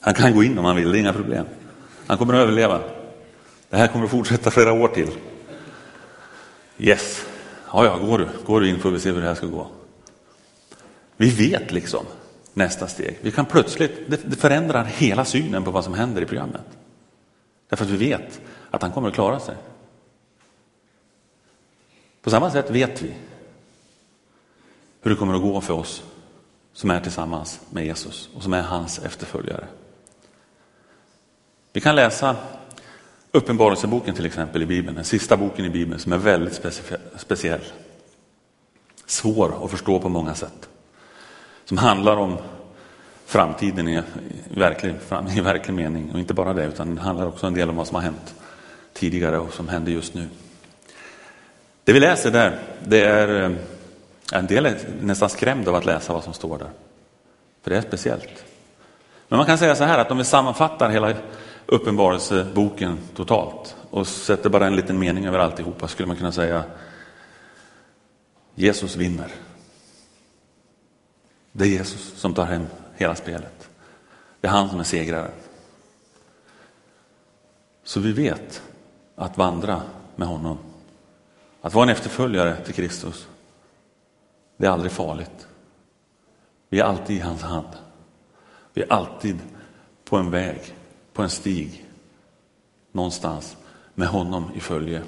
han 0.00 0.14
kan 0.14 0.34
gå 0.34 0.42
in 0.42 0.58
om 0.58 0.64
han 0.64 0.76
vill, 0.76 0.92
det 0.92 0.98
är 0.98 1.00
inga 1.00 1.12
problem. 1.12 1.46
Han 2.06 2.18
kommer 2.18 2.34
att 2.34 2.40
överleva. 2.40 2.80
Det 3.70 3.76
här 3.76 3.88
kommer 3.88 4.04
att 4.04 4.10
fortsätta 4.10 4.50
flera 4.50 4.72
år 4.72 4.88
till. 4.88 5.10
Yes, 6.78 7.26
ja, 7.72 7.84
ja, 7.84 7.98
går 7.98 8.18
du, 8.18 8.28
går 8.46 8.60
du 8.60 8.68
in 8.68 8.80
får 8.80 8.90
vi 8.90 9.00
se 9.00 9.10
hur 9.10 9.20
det 9.20 9.26
här 9.26 9.34
ska 9.34 9.46
gå. 9.46 9.66
Vi 11.16 11.30
vet 11.30 11.72
liksom 11.72 12.04
nästa 12.54 12.86
steg. 12.86 13.18
Vi 13.20 13.30
kan 13.30 13.46
plötsligt, 13.46 13.92
det 14.06 14.36
förändrar 14.36 14.84
hela 14.84 15.24
synen 15.24 15.64
på 15.64 15.70
vad 15.70 15.84
som 15.84 15.94
händer 15.94 16.22
i 16.22 16.26
programmet. 16.26 16.64
Därför 17.68 17.84
att 17.84 17.90
vi 17.90 17.96
vet 17.96 18.40
att 18.72 18.82
han 18.82 18.92
kommer 18.92 19.08
att 19.08 19.14
klara 19.14 19.40
sig. 19.40 19.56
På 22.22 22.30
samma 22.30 22.50
sätt 22.50 22.70
vet 22.70 23.02
vi 23.02 23.14
hur 25.00 25.10
det 25.10 25.16
kommer 25.16 25.34
att 25.34 25.42
gå 25.42 25.60
för 25.60 25.74
oss 25.74 26.02
som 26.72 26.90
är 26.90 27.00
tillsammans 27.00 27.60
med 27.70 27.86
Jesus 27.86 28.30
och 28.34 28.42
som 28.42 28.52
är 28.52 28.62
hans 28.62 28.98
efterföljare. 28.98 29.66
Vi 31.72 31.80
kan 31.80 31.96
läsa 31.96 32.36
Uppenbarelseboken 33.34 34.14
till 34.14 34.26
exempel 34.26 34.62
i 34.62 34.66
Bibeln, 34.66 34.94
den 34.94 35.04
sista 35.04 35.36
boken 35.36 35.64
i 35.64 35.70
Bibeln 35.70 36.00
som 36.00 36.12
är 36.12 36.18
väldigt 36.18 36.60
speciell. 37.16 37.60
Svår 39.06 39.64
att 39.64 39.70
förstå 39.70 40.00
på 40.00 40.08
många 40.08 40.34
sätt. 40.34 40.68
Som 41.64 41.78
handlar 41.78 42.16
om 42.16 42.38
framtiden 43.26 43.88
i, 43.88 44.02
verklig, 44.54 44.94
i 45.36 45.40
verklig 45.40 45.74
mening. 45.74 46.10
Och 46.12 46.18
inte 46.18 46.34
bara 46.34 46.52
det, 46.52 46.64
utan 46.64 46.94
det 46.94 47.00
handlar 47.00 47.26
också 47.26 47.46
en 47.46 47.54
del 47.54 47.70
om 47.70 47.76
vad 47.76 47.86
som 47.86 47.94
har 47.94 48.02
hänt 48.02 48.34
tidigare 48.92 49.38
och 49.38 49.54
som 49.54 49.68
händer 49.68 49.92
just 49.92 50.14
nu. 50.14 50.28
Det 51.84 51.92
vi 51.92 52.00
läser 52.00 52.30
där, 52.30 52.58
det 52.86 53.04
är 53.04 53.42
eh, 53.42 53.56
en 54.32 54.46
del 54.46 54.66
är 54.66 54.78
nästan 55.00 55.28
skrämd 55.28 55.68
av 55.68 55.74
att 55.74 55.84
läsa 55.84 56.12
vad 56.12 56.24
som 56.24 56.32
står 56.32 56.58
där. 56.58 56.70
För 57.62 57.70
det 57.70 57.76
är 57.76 57.82
speciellt. 57.82 58.44
Men 59.28 59.36
man 59.36 59.46
kan 59.46 59.58
säga 59.58 59.74
så 59.74 59.84
här 59.84 59.98
att 59.98 60.10
om 60.10 60.18
vi 60.18 60.24
sammanfattar 60.24 60.90
hela 60.90 61.14
uppenbarelseboken 61.66 62.98
totalt 63.14 63.76
och 63.90 64.06
sätter 64.06 64.50
bara 64.50 64.66
en 64.66 64.76
liten 64.76 64.98
mening 64.98 65.26
över 65.26 65.38
alltihopa 65.38 65.88
skulle 65.88 66.06
man 66.06 66.16
kunna 66.16 66.32
säga 66.32 66.64
Jesus 68.54 68.96
vinner. 68.96 69.28
Det 71.52 71.64
är 71.64 71.68
Jesus 71.68 72.12
som 72.16 72.34
tar 72.34 72.44
hem 72.44 72.66
hela 72.96 73.14
spelet. 73.14 73.68
Det 74.40 74.48
är 74.48 74.52
han 74.52 74.68
som 74.68 74.80
är 74.80 74.84
segraren. 74.84 75.30
Så 77.84 78.00
vi 78.00 78.12
vet 78.12 78.62
att 79.14 79.38
vandra 79.38 79.82
med 80.16 80.28
honom. 80.28 80.58
Att 81.60 81.74
vara 81.74 81.82
en 81.82 81.90
efterföljare 81.90 82.64
till 82.64 82.74
Kristus. 82.74 83.28
Det 84.56 84.66
är 84.66 84.70
aldrig 84.70 84.92
farligt. 84.92 85.46
Vi 86.68 86.80
är 86.80 86.84
alltid 86.84 87.16
i 87.16 87.20
hans 87.20 87.42
hand. 87.42 87.68
Vi 88.72 88.82
är 88.82 88.92
alltid 88.92 89.38
på 90.04 90.16
en 90.16 90.30
väg, 90.30 90.74
på 91.12 91.22
en 91.22 91.30
stig, 91.30 91.86
någonstans 92.92 93.56
med 93.94 94.08
honom 94.08 94.50
i 94.54 94.60
följe. 94.60 95.02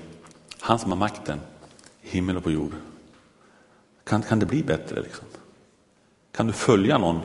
Han 0.60 0.78
som 0.78 0.90
har 0.90 0.98
makten 0.98 1.40
i 2.02 2.08
himmel 2.08 2.36
och 2.36 2.44
på 2.44 2.50
jord. 2.50 2.72
Kan, 4.04 4.22
kan 4.22 4.38
det 4.38 4.46
bli 4.46 4.62
bättre? 4.62 5.00
Liksom? 5.00 5.26
Kan 6.32 6.46
du 6.46 6.52
följa 6.52 6.98
någon 6.98 7.20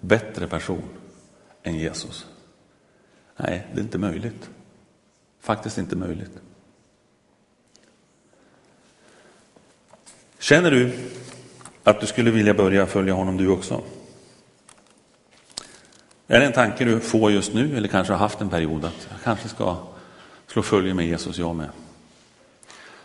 bättre 0.00 0.46
person 0.46 0.82
än 1.62 1.74
Jesus? 1.74 2.26
Nej, 3.36 3.66
det 3.72 3.80
är 3.80 3.82
inte 3.82 3.98
möjligt. 3.98 4.50
Faktiskt 5.42 5.78
inte 5.78 5.96
möjligt. 5.96 6.30
Känner 10.38 10.70
du 10.70 10.92
att 11.84 12.00
du 12.00 12.06
skulle 12.06 12.30
vilja 12.30 12.54
börja 12.54 12.86
följa 12.86 13.14
honom 13.14 13.36
du 13.36 13.48
också? 13.48 13.82
Är 16.26 16.40
det 16.40 16.46
en 16.46 16.52
tanke 16.52 16.84
du 16.84 17.00
får 17.00 17.30
just 17.30 17.54
nu 17.54 17.76
eller 17.76 17.88
kanske 17.88 18.12
har 18.12 18.18
haft 18.18 18.40
en 18.40 18.48
period 18.48 18.84
att 18.84 19.08
jag 19.10 19.20
kanske 19.24 19.48
ska 19.48 19.76
slå 20.46 20.62
följe 20.62 20.94
med 20.94 21.06
Jesus 21.06 21.38
jag 21.38 21.56
med? 21.56 21.68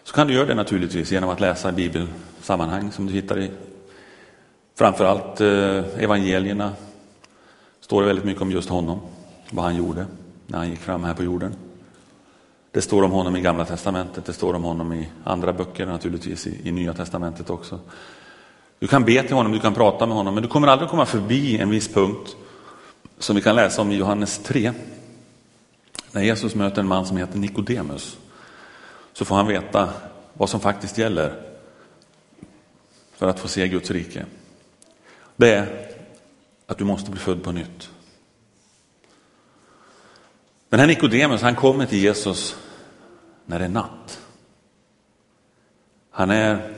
Så 0.03 0.13
kan 0.13 0.27
du 0.27 0.33
göra 0.33 0.45
det 0.45 0.55
naturligtvis 0.55 1.11
genom 1.11 1.29
att 1.29 1.39
läsa 1.39 1.71
bibelsammanhang 1.71 2.91
som 2.91 3.05
du 3.05 3.13
hittar 3.13 3.39
i 3.39 3.51
framförallt 4.75 5.41
eh, 5.41 6.03
evangelierna. 6.03 6.73
Står 7.79 8.01
det 8.01 8.07
väldigt 8.07 8.25
mycket 8.25 8.41
om 8.41 8.51
just 8.51 8.69
honom, 8.69 8.99
vad 9.49 9.65
han 9.65 9.75
gjorde 9.75 10.05
när 10.47 10.57
han 10.57 10.69
gick 10.69 10.79
fram 10.79 11.03
här 11.03 11.13
på 11.13 11.23
jorden. 11.23 11.55
Det 12.77 12.81
står 12.81 13.03
om 13.03 13.11
honom 13.11 13.35
i 13.35 13.41
Gamla 13.41 13.65
Testamentet, 13.65 14.25
det 14.25 14.33
står 14.33 14.53
om 14.53 14.63
honom 14.63 14.93
i 14.93 15.09
andra 15.23 15.53
böcker 15.53 15.85
naturligtvis, 15.85 16.47
i, 16.47 16.61
i 16.63 16.71
Nya 16.71 16.93
Testamentet 16.93 17.49
också. 17.49 17.79
Du 18.79 18.87
kan 18.87 19.05
be 19.05 19.23
till 19.23 19.35
honom, 19.35 19.51
du 19.51 19.59
kan 19.59 19.73
prata 19.73 20.05
med 20.05 20.17
honom, 20.17 20.33
men 20.33 20.43
du 20.43 20.49
kommer 20.49 20.67
aldrig 20.67 20.89
komma 20.89 21.05
förbi 21.05 21.57
en 21.57 21.69
viss 21.69 21.87
punkt 21.87 22.35
som 23.17 23.35
vi 23.35 23.41
kan 23.41 23.55
läsa 23.55 23.81
om 23.81 23.91
i 23.91 23.95
Johannes 23.95 24.39
3. 24.43 24.73
När 26.11 26.21
Jesus 26.21 26.55
möter 26.55 26.81
en 26.81 26.87
man 26.87 27.05
som 27.05 27.17
heter 27.17 27.37
Nikodemus 27.37 28.17
så 29.13 29.25
får 29.25 29.35
han 29.35 29.47
veta 29.47 29.89
vad 30.33 30.49
som 30.49 30.59
faktiskt 30.59 30.97
gäller 30.97 31.33
för 33.15 33.27
att 33.27 33.39
få 33.39 33.47
se 33.47 33.67
Guds 33.67 33.91
rike. 33.91 34.25
Det 35.35 35.53
är 35.53 35.91
att 36.67 36.77
du 36.77 36.83
måste 36.83 37.11
bli 37.11 37.19
född 37.19 37.43
på 37.43 37.51
nytt. 37.51 37.89
Den 40.69 40.79
här 40.79 40.87
Nikodemus, 40.87 41.41
han 41.41 41.55
kommer 41.55 41.85
till 41.85 42.03
Jesus 42.03 42.55
när 43.47 43.59
det 43.59 43.65
är 43.65 43.69
natt. 43.69 44.19
Han 46.11 46.31
är 46.31 46.73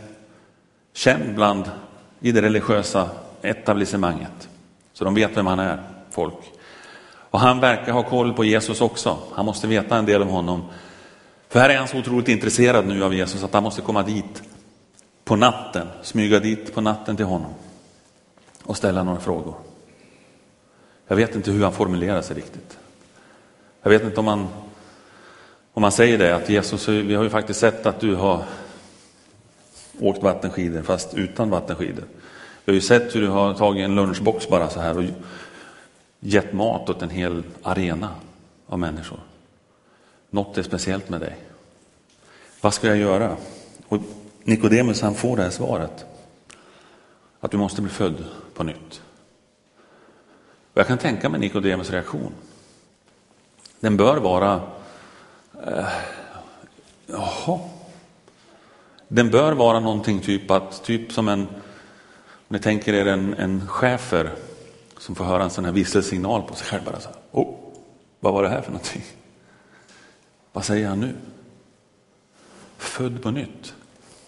känd 0.94 1.36
bland 1.36 1.72
i 2.20 2.32
det 2.32 2.42
religiösa 2.42 3.10
etablissemanget. 3.42 4.50
Så 4.94 5.06
de 5.06 5.14
vet 5.14 5.38
vem 5.38 5.48
han 5.48 5.60
är, 5.60 5.84
folk. 6.12 6.52
Och 7.32 7.40
han 7.40 7.60
verkar 7.60 7.92
ha 7.92 8.04
koll 8.04 8.34
på 8.34 8.44
Jesus 8.44 8.82
också. 8.82 9.18
Han 9.34 9.46
måste 9.46 9.68
veta 9.68 9.98
en 9.98 10.06
del 10.06 10.22
om 10.22 10.28
honom. 10.28 10.64
För 11.50 11.60
här 11.60 11.70
är 11.70 11.78
han 11.78 11.88
så 11.88 11.98
otroligt 11.98 12.28
intresserad 12.28 12.88
nu 12.88 13.04
av 13.04 13.14
Jesus 13.14 13.44
att 13.44 13.54
han 13.54 13.64
måste 13.64 13.82
komma 13.82 14.04
dit 14.04 14.44
på 15.24 15.36
natten, 15.36 15.88
smyga 16.02 16.40
dit 16.40 16.74
på 16.74 16.82
natten 16.82 17.16
till 17.16 17.26
honom 17.26 17.54
och 18.64 18.78
ställa 18.78 19.04
några 19.04 19.20
frågor. 19.20 19.56
Jag 21.08 21.16
vet 21.16 21.36
inte 21.36 21.52
hur 21.52 21.64
han 21.64 21.74
formulerar 21.74 22.22
sig 22.22 22.36
riktigt. 22.36 22.78
Jag 23.82 23.90
vet 23.90 24.04
inte 24.04 24.20
om 24.20 24.28
han 24.28 24.48
om 25.74 25.82
man 25.82 25.92
säger 25.92 26.18
det, 26.18 26.36
att 26.36 26.50
Jesus, 26.50 26.88
vi 26.88 27.16
har 27.16 27.24
ju 27.24 27.30
faktiskt 27.30 27.60
sett 27.60 27.86
att 27.86 28.00
du 28.00 28.16
har 28.16 28.44
åkt 30.00 30.24
vattenskidor 30.24 30.82
fast 30.82 31.14
utan 31.14 31.50
vattenskidor. 31.50 32.04
Vi 32.66 32.72
har 32.72 32.76
ju 32.76 32.82
sett 32.82 33.16
hur 33.16 33.22
du 33.22 33.28
har 33.28 33.54
tagit 33.54 33.86
en 33.86 33.96
lunchbox 33.96 34.50
bara 34.50 34.70
så 34.70 34.80
här 34.80 34.98
och 34.98 35.04
gett 36.20 36.54
mat 36.54 36.90
åt 36.90 37.02
en 37.02 37.10
hel 37.10 37.44
arena 37.64 38.10
av 38.68 38.80
människor. 38.80 39.20
Något 40.30 40.58
är 40.58 40.64
speciellt 40.64 41.10
med 41.10 41.22
dig. 41.22 41.38
Vad 42.62 42.74
ska 42.74 42.88
jag 42.88 42.98
göra? 42.98 43.36
Och 43.88 44.02
Nikodemus 44.44 45.02
han 45.02 45.16
får 45.16 45.38
det 45.38 45.44
här 45.44 45.50
svaret. 45.50 46.06
Att 47.40 47.52
du 47.52 47.58
måste 47.58 47.82
bli 47.82 47.92
född 47.92 48.26
på 48.54 48.64
nytt. 48.64 49.02
Och 50.74 50.80
jag 50.80 50.88
kan 50.88 50.98
tänka 50.98 51.30
mig 51.30 51.40
Nikodemus 51.40 51.90
reaktion. 51.90 52.32
Den 53.80 53.98
bör 53.98 54.18
vara, 54.18 54.62
eh, 55.68 55.88
jaha, 57.06 57.60
den 59.08 59.30
bör 59.30 59.52
vara 59.52 59.80
någonting 59.80 60.20
typ 60.20 60.52
att, 60.52 60.84
typ 60.84 61.12
som 61.12 61.28
en, 61.28 61.42
om 61.42 61.48
ni 62.48 62.60
tänker 62.60 62.94
er 62.94 63.06
en, 63.06 63.34
en 63.34 63.68
chefer 63.68 64.36
som 64.98 65.16
får 65.16 65.26
höra 65.26 65.44
en 65.44 65.50
sån 65.50 65.66
här 65.66 65.72
visselsignal 65.72 66.42
på 66.42 66.56
sig 66.56 66.68
själv. 66.68 66.84
Bara 66.86 67.00
så 67.00 67.10
här, 67.10 67.18
oh, 67.32 67.56
vad 68.20 68.34
var 68.34 68.44
det 68.44 68.50
här 68.50 68.62
för 68.62 68.72
någonting? 68.72 69.04
Vad 70.52 70.66
säger 70.66 70.88
han 70.88 71.00
nu? 71.00 71.16
Född 72.78 73.24
på 73.24 73.32
nytt. 73.32 73.74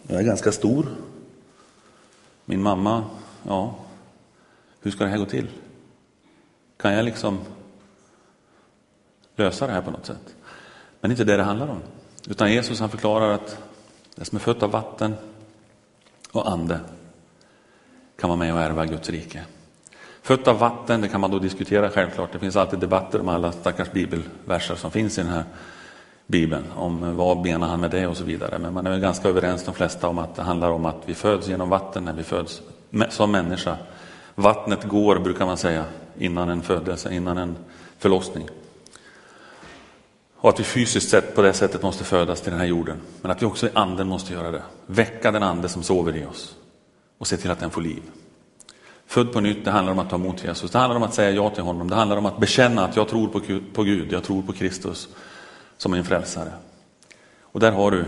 Jag 0.07 0.19
är 0.19 0.23
ganska 0.23 0.51
stor. 0.51 0.85
Min 2.45 2.61
mamma, 2.61 3.03
ja, 3.47 3.75
hur 4.81 4.91
ska 4.91 5.03
det 5.03 5.09
här 5.09 5.17
gå 5.17 5.25
till? 5.25 5.47
Kan 6.77 6.93
jag 6.93 7.05
liksom 7.05 7.39
lösa 9.35 9.67
det 9.67 9.73
här 9.73 9.81
på 9.81 9.91
något 9.91 10.05
sätt? 10.05 10.35
Men 11.01 11.09
det 11.09 11.13
är 11.13 11.19
inte 11.19 11.23
det 11.23 11.37
det 11.37 11.43
handlar 11.43 11.67
om. 11.67 11.81
Utan 12.29 12.51
Jesus 12.51 12.79
han 12.79 12.89
förklarar 12.89 13.31
att 13.31 13.57
det 14.15 14.25
som 14.25 14.35
är 14.35 14.39
fött 14.39 14.63
av 14.63 14.71
vatten 14.71 15.15
och 16.31 16.51
ande 16.51 16.79
kan 18.19 18.29
vara 18.29 18.39
med 18.39 18.53
och 18.53 18.61
ärva 18.61 18.85
Guds 18.85 19.09
rike. 19.09 19.43
Fött 20.21 20.47
av 20.47 20.59
vatten, 20.59 21.01
det 21.01 21.07
kan 21.07 21.21
man 21.21 21.31
då 21.31 21.39
diskutera 21.39 21.89
självklart. 21.89 22.33
Det 22.33 22.39
finns 22.39 22.55
alltid 22.55 22.79
debatter 22.79 23.21
om 23.21 23.29
alla 23.29 23.51
stackars 23.51 23.91
bibelverser 23.91 24.75
som 24.75 24.91
finns 24.91 25.17
i 25.17 25.21
den 25.21 25.31
här 25.31 25.43
bibeln. 26.27 26.63
Om 26.75 27.15
vad 27.17 27.37
menar 27.37 27.67
han 27.67 27.79
med 27.79 27.91
det 27.91 28.07
och 28.07 28.17
så 28.17 28.23
vidare. 28.23 28.59
Men 28.59 28.73
man 28.73 28.87
är 28.87 28.91
väl 28.91 28.99
ganska 28.99 29.29
överens 29.29 29.63
de 29.63 29.73
flesta 29.73 30.07
om 30.07 30.17
att 30.17 30.35
det 30.35 30.41
handlar 30.41 30.69
om 30.71 30.85
att 30.85 31.01
vi 31.05 31.13
föds 31.13 31.47
genom 31.47 31.69
vatten 31.69 32.05
när 32.05 32.13
vi 32.13 32.23
föds 32.23 32.61
som 33.09 33.31
människa. 33.31 33.77
Vattnet 34.35 34.83
går, 34.83 35.19
brukar 35.19 35.45
man 35.45 35.57
säga, 35.57 35.85
innan 36.17 36.49
en 36.49 36.61
födelse, 36.61 37.13
innan 37.13 37.37
en 37.37 37.55
förlossning. 37.97 38.49
Och 40.41 40.49
att 40.49 40.59
vi 40.59 40.63
fysiskt 40.63 41.09
sett 41.09 41.35
på 41.35 41.41
det 41.41 41.53
sättet 41.53 41.83
måste 41.83 42.03
födas 42.03 42.41
till 42.41 42.51
den 42.51 42.59
här 42.59 42.67
jorden. 42.67 42.97
Men 43.21 43.31
att 43.31 43.41
vi 43.41 43.45
också 43.45 43.67
i 43.67 43.69
anden 43.73 44.07
måste 44.07 44.33
göra 44.33 44.51
det. 44.51 44.63
Väcka 44.85 45.31
den 45.31 45.43
ande 45.43 45.69
som 45.69 45.83
sover 45.83 46.15
i 46.15 46.25
oss 46.25 46.55
och 47.17 47.27
se 47.27 47.37
till 47.37 47.51
att 47.51 47.59
den 47.59 47.69
får 47.69 47.81
liv. 47.81 48.01
Född 49.05 49.33
på 49.33 49.39
nytt, 49.39 49.65
det 49.65 49.71
handlar 49.71 49.91
om 49.93 49.99
att 49.99 50.09
ta 50.09 50.15
emot 50.15 50.43
Jesus. 50.43 50.71
Det 50.71 50.79
handlar 50.79 50.97
om 50.97 51.03
att 51.03 51.13
säga 51.13 51.31
ja 51.31 51.49
till 51.49 51.63
honom. 51.63 51.89
Det 51.89 51.95
handlar 51.95 52.17
om 52.17 52.25
att 52.25 52.39
bekänna 52.39 52.85
att 52.85 52.95
jag 52.95 53.07
tror 53.07 53.27
på 53.73 53.83
Gud, 53.83 54.13
jag 54.13 54.23
tror 54.23 54.41
på 54.41 54.53
Kristus 54.53 55.09
som 55.77 55.91
min 55.91 56.03
frälsare. 56.03 56.51
Och 57.41 57.59
där 57.59 57.71
har 57.71 57.91
du 57.91 58.05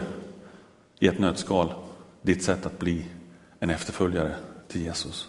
i 1.00 1.08
ett 1.08 1.19
nötskal 1.19 1.74
ditt 2.22 2.43
sätt 2.43 2.65
att 2.65 2.80
bli 2.80 3.06
en 3.60 3.69
efterföljare 3.69 4.36
till 4.67 4.82
Jesus. 4.82 5.28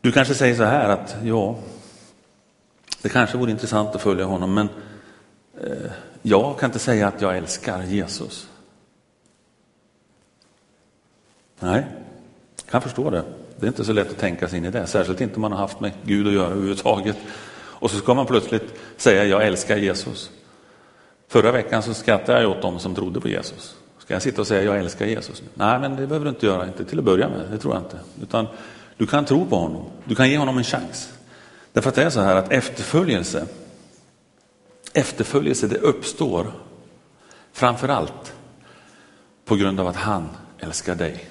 Du 0.00 0.12
kanske 0.12 0.34
säger 0.34 0.54
så 0.54 0.64
här 0.64 0.88
att 0.88 1.16
ja, 1.22 1.58
det 3.02 3.08
kanske 3.08 3.38
vore 3.38 3.50
intressant 3.50 3.94
att 3.94 4.02
följa 4.02 4.24
honom, 4.24 4.54
men 4.54 4.68
Eh, 5.60 5.90
jag 6.22 6.58
kan 6.58 6.68
inte 6.68 6.78
säga 6.78 7.08
att 7.08 7.20
jag 7.20 7.36
älskar 7.36 7.82
Jesus. 7.82 8.48
Nej, 11.60 11.86
jag 12.56 12.70
kan 12.70 12.82
förstå 12.82 13.10
det. 13.10 13.24
Det 13.56 13.66
är 13.66 13.68
inte 13.68 13.84
så 13.84 13.92
lätt 13.92 14.10
att 14.10 14.18
tänka 14.18 14.48
sig 14.48 14.58
in 14.58 14.64
i 14.64 14.70
det, 14.70 14.86
särskilt 14.86 15.20
inte 15.20 15.34
om 15.34 15.40
man 15.42 15.52
har 15.52 15.58
haft 15.58 15.80
med 15.80 15.92
Gud 16.04 16.26
att 16.26 16.32
göra 16.32 16.46
överhuvudtaget. 16.46 17.16
Och 17.56 17.90
så 17.90 17.96
ska 17.96 18.14
man 18.14 18.26
plötsligt 18.26 18.74
säga 18.96 19.24
jag 19.24 19.46
älskar 19.46 19.76
Jesus. 19.76 20.30
Förra 21.28 21.52
veckan 21.52 21.82
så 21.82 21.94
skrattade 21.94 22.42
jag 22.42 22.50
åt 22.50 22.62
dem 22.62 22.78
som 22.78 22.94
trodde 22.94 23.20
på 23.20 23.28
Jesus. 23.28 23.76
Ska 23.98 24.14
jag 24.14 24.22
sitta 24.22 24.40
och 24.40 24.46
säga 24.46 24.62
jag 24.62 24.78
älskar 24.78 25.06
Jesus? 25.06 25.42
Nej, 25.54 25.80
men 25.80 25.96
det 25.96 26.06
behöver 26.06 26.24
du 26.24 26.30
inte 26.30 26.46
göra, 26.46 26.66
inte 26.66 26.84
till 26.84 26.98
att 26.98 27.04
börja 27.04 27.28
med, 27.28 27.40
det 27.50 27.58
tror 27.58 27.74
jag 27.74 27.82
inte. 27.82 27.98
Utan 28.22 28.46
du 28.96 29.06
kan 29.06 29.24
tro 29.24 29.46
på 29.46 29.56
honom, 29.56 29.84
du 30.04 30.14
kan 30.14 30.30
ge 30.30 30.38
honom 30.38 30.58
en 30.58 30.64
chans. 30.64 31.12
Därför 31.72 31.88
att 31.88 31.94
det 31.94 32.02
är 32.02 32.10
så 32.10 32.20
här 32.20 32.36
att 32.36 32.52
efterföljelse, 32.52 33.46
efterföljelse 34.94 35.66
det 35.66 35.78
uppstår 35.78 36.52
framför 37.52 37.88
allt 37.88 38.34
på 39.44 39.56
grund 39.56 39.80
av 39.80 39.86
att 39.86 39.96
han 39.96 40.28
älskar 40.58 40.94
dig. 40.94 41.28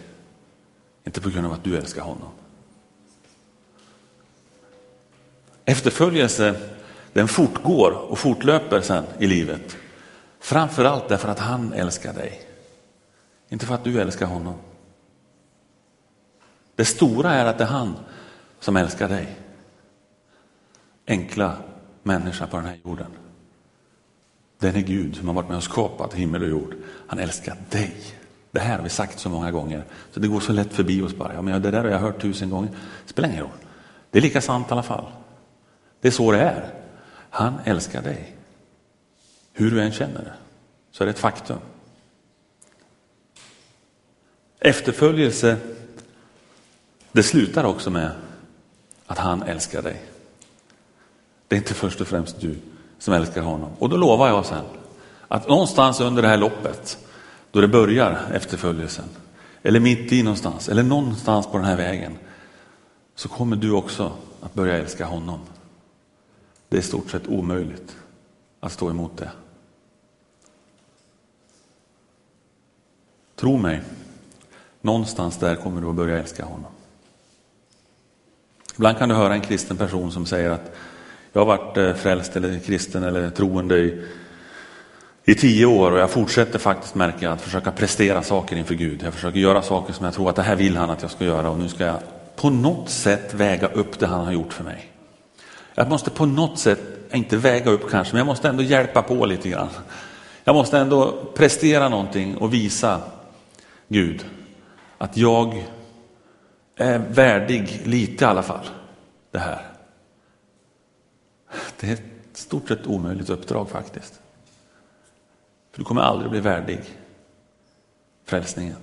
Inte 1.04 1.22
på 1.22 1.30
grund 1.30 1.46
av 1.46 1.54
att 1.54 1.64
du 1.64 1.78
älskar 1.78 2.02
honom. 2.02 2.30
Efterföljelse 5.66 6.56
den 7.14 7.28
fortgår 7.28 7.92
och 7.92 8.20
fortlöper 8.20 8.82
sen 8.82 9.04
i 9.20 9.28
livet. 9.28 9.78
Framför 10.40 10.86
allt 10.86 11.10
därför 11.10 11.30
att 11.30 11.40
han 11.40 11.74
älskar 11.74 12.14
dig. 12.14 12.48
Inte 13.50 13.66
för 13.66 13.76
att 13.76 13.84
du 13.84 14.02
älskar 14.02 14.26
honom. 14.26 14.56
Det 16.76 16.86
stora 16.86 17.34
är 17.34 17.46
att 17.46 17.58
det 17.58 17.64
är 17.64 17.68
han 17.68 17.96
som 18.60 18.78
älskar 18.78 19.10
dig. 19.10 19.40
Enkla 21.08 21.58
människa 22.04 22.48
på 22.48 22.58
den 22.58 22.66
här 22.66 22.80
jorden. 22.84 23.12
Den 24.64 24.76
är 24.76 24.82
Gud 24.82 25.16
som 25.16 25.28
har 25.28 25.34
varit 25.34 25.48
med 25.48 25.58
och 25.58 25.64
skapat 25.64 26.14
himmel 26.14 26.44
och 26.44 26.50
jord. 26.50 26.76
Han 27.08 27.20
älskar 27.20 27.58
dig. 27.70 27.96
Det 28.52 28.60
här 28.60 28.78
har 28.78 28.84
vi 28.84 28.90
sagt 28.90 29.20
så 29.20 29.30
många 29.30 29.52
gånger, 29.52 29.84
så 30.12 30.20
det 30.20 30.28
går 30.28 30.40
så 30.40 30.54
lätt 30.54 30.74
förbi 30.74 31.02
oss 31.02 31.16
bara. 31.16 31.34
Ja, 31.34 31.42
men 31.42 31.62
det 31.62 31.72
där 31.72 31.84
har 31.84 31.90
jag 31.90 32.00
hört 32.00 32.22
tusen 32.22 32.50
gånger. 32.50 32.70
Det 33.04 33.10
spelar 33.10 33.30
ingen 33.30 33.42
roll. 33.42 33.58
Det 34.12 34.18
är 34.18 34.22
lika 34.22 34.42
sant 34.42 34.68
i 34.70 34.72
alla 34.72 34.84
fall. 34.84 35.06
Det 36.02 36.08
är 36.08 36.12
så 36.12 36.32
det 36.32 36.40
är. 36.40 36.74
Han 37.30 37.54
älskar 37.64 38.02
dig. 38.02 38.36
Hur 39.54 39.72
du 39.72 39.82
än 39.82 39.92
känner 39.92 40.20
det, 40.20 40.34
så 40.92 41.04
är 41.04 41.06
det 41.06 41.12
ett 41.12 41.20
faktum. 41.20 41.60
Efterföljelse, 44.60 45.58
det 47.12 47.24
slutar 47.24 47.64
också 47.64 47.90
med 47.90 48.12
att 49.06 49.18
han 49.18 49.44
älskar 49.44 49.82
dig. 49.82 50.02
Det 51.48 51.56
är 51.56 51.58
inte 51.58 51.74
först 51.74 52.02
och 52.02 52.08
främst 52.08 52.42
du 52.42 52.56
som 53.04 53.14
älskar 53.14 53.42
honom. 53.42 53.70
Och 53.80 53.90
då 53.90 53.98
lovar 53.98 54.28
jag 54.28 54.46
sen 54.46 54.66
att 55.28 55.48
någonstans 55.48 56.00
under 56.00 56.22
det 56.22 56.28
här 56.28 56.38
loppet, 56.38 56.98
då 57.52 57.62
det 57.62 57.68
börjar 57.68 58.32
efterföljelsen, 58.34 59.06
eller 59.64 59.80
mitt 59.80 60.12
i 60.12 60.24
någonstans, 60.24 60.70
eller 60.70 60.84
någonstans 60.84 61.48
på 61.48 61.58
den 61.58 61.66
här 61.66 61.78
vägen, 61.78 62.18
så 63.16 63.30
kommer 63.30 63.56
du 63.56 63.72
också 63.72 64.12
att 64.42 64.54
börja 64.54 64.78
älska 64.78 65.06
honom. 65.06 65.40
Det 66.70 66.78
är 66.78 66.80
i 66.80 66.84
stort 66.84 67.10
sett 67.10 67.28
omöjligt 67.28 67.96
att 68.60 68.72
stå 68.72 68.90
emot 68.90 69.18
det. 69.18 69.32
Tro 73.36 73.58
mig, 73.58 73.82
någonstans 74.82 75.38
där 75.38 75.56
kommer 75.56 75.82
du 75.82 75.88
att 75.88 75.96
börja 75.96 76.20
älska 76.20 76.46
honom. 76.46 76.72
Ibland 78.76 78.98
kan 78.98 79.10
du 79.10 79.16
höra 79.16 79.34
en 79.34 79.42
kristen 79.42 79.78
person 79.78 80.12
som 80.12 80.26
säger 80.26 80.50
att 80.50 80.76
jag 81.34 81.42
har 81.42 81.46
varit 81.58 81.78
eh, 81.78 81.94
frälst 81.94 82.36
eller 82.36 82.60
kristen 82.60 83.04
eller 83.04 83.30
troende 83.30 83.78
i, 83.78 84.04
i 85.26 85.36
tio 85.36 85.66
år 85.66 85.92
och 85.92 86.00
jag 86.00 86.10
fortsätter 86.10 86.60
faktiskt 86.60 86.96
märka 86.96 87.32
att 87.32 87.42
försöka 87.42 87.72
prestera 87.72 88.24
saker 88.24 88.56
inför 88.56 88.76
Gud. 88.76 89.04
Jag 89.04 89.14
försöker 89.14 89.40
göra 89.40 89.62
saker 89.62 89.94
som 89.94 90.06
jag 90.06 90.14
tror 90.14 90.30
att 90.30 90.36
det 90.36 90.42
här 90.42 90.56
vill 90.56 90.78
han 90.78 90.90
att 90.90 91.02
jag 91.02 91.12
ska 91.12 91.26
göra 91.26 91.50
och 91.50 91.60
nu 91.60 91.70
ska 91.70 91.86
jag 91.86 92.00
på 92.36 92.50
något 92.50 92.90
sätt 92.90 93.34
väga 93.34 93.68
upp 93.68 94.00
det 94.00 94.08
han 94.08 94.26
har 94.26 94.32
gjort 94.32 94.54
för 94.54 94.64
mig. 94.64 94.92
Jag 95.76 95.90
måste 95.90 96.10
på 96.10 96.26
något 96.26 96.60
sätt, 96.60 96.80
inte 97.12 97.38
väga 97.38 97.72
upp 97.72 97.90
kanske, 97.90 98.14
men 98.14 98.18
jag 98.18 98.28
måste 98.28 98.50
ändå 98.50 98.64
hjälpa 98.64 99.02
på 99.02 99.26
lite 99.26 99.50
grann. 99.50 99.70
Jag 100.44 100.56
måste 100.56 100.78
ändå 100.78 101.12
prestera 101.36 101.90
någonting 101.90 102.38
och 102.38 102.54
visa 102.54 103.02
Gud 103.88 104.26
att 104.98 105.18
jag 105.18 105.64
är 106.78 107.00
värdig 107.00 107.82
lite 107.84 108.24
i 108.24 108.28
alla 108.28 108.44
fall 108.44 108.66
det 109.32 109.40
här. 109.40 109.73
Det 111.80 111.90
är 111.90 111.94
ett 111.94 112.04
stort 112.34 112.68
sett 112.68 112.88
omöjligt 112.88 113.30
uppdrag 113.30 113.70
faktiskt. 113.70 114.20
För 115.72 115.80
du 115.80 115.86
kommer 115.86 116.02
aldrig 116.02 116.32
bli 116.32 116.40
värdig 116.40 116.82
frälsningen. 118.26 118.78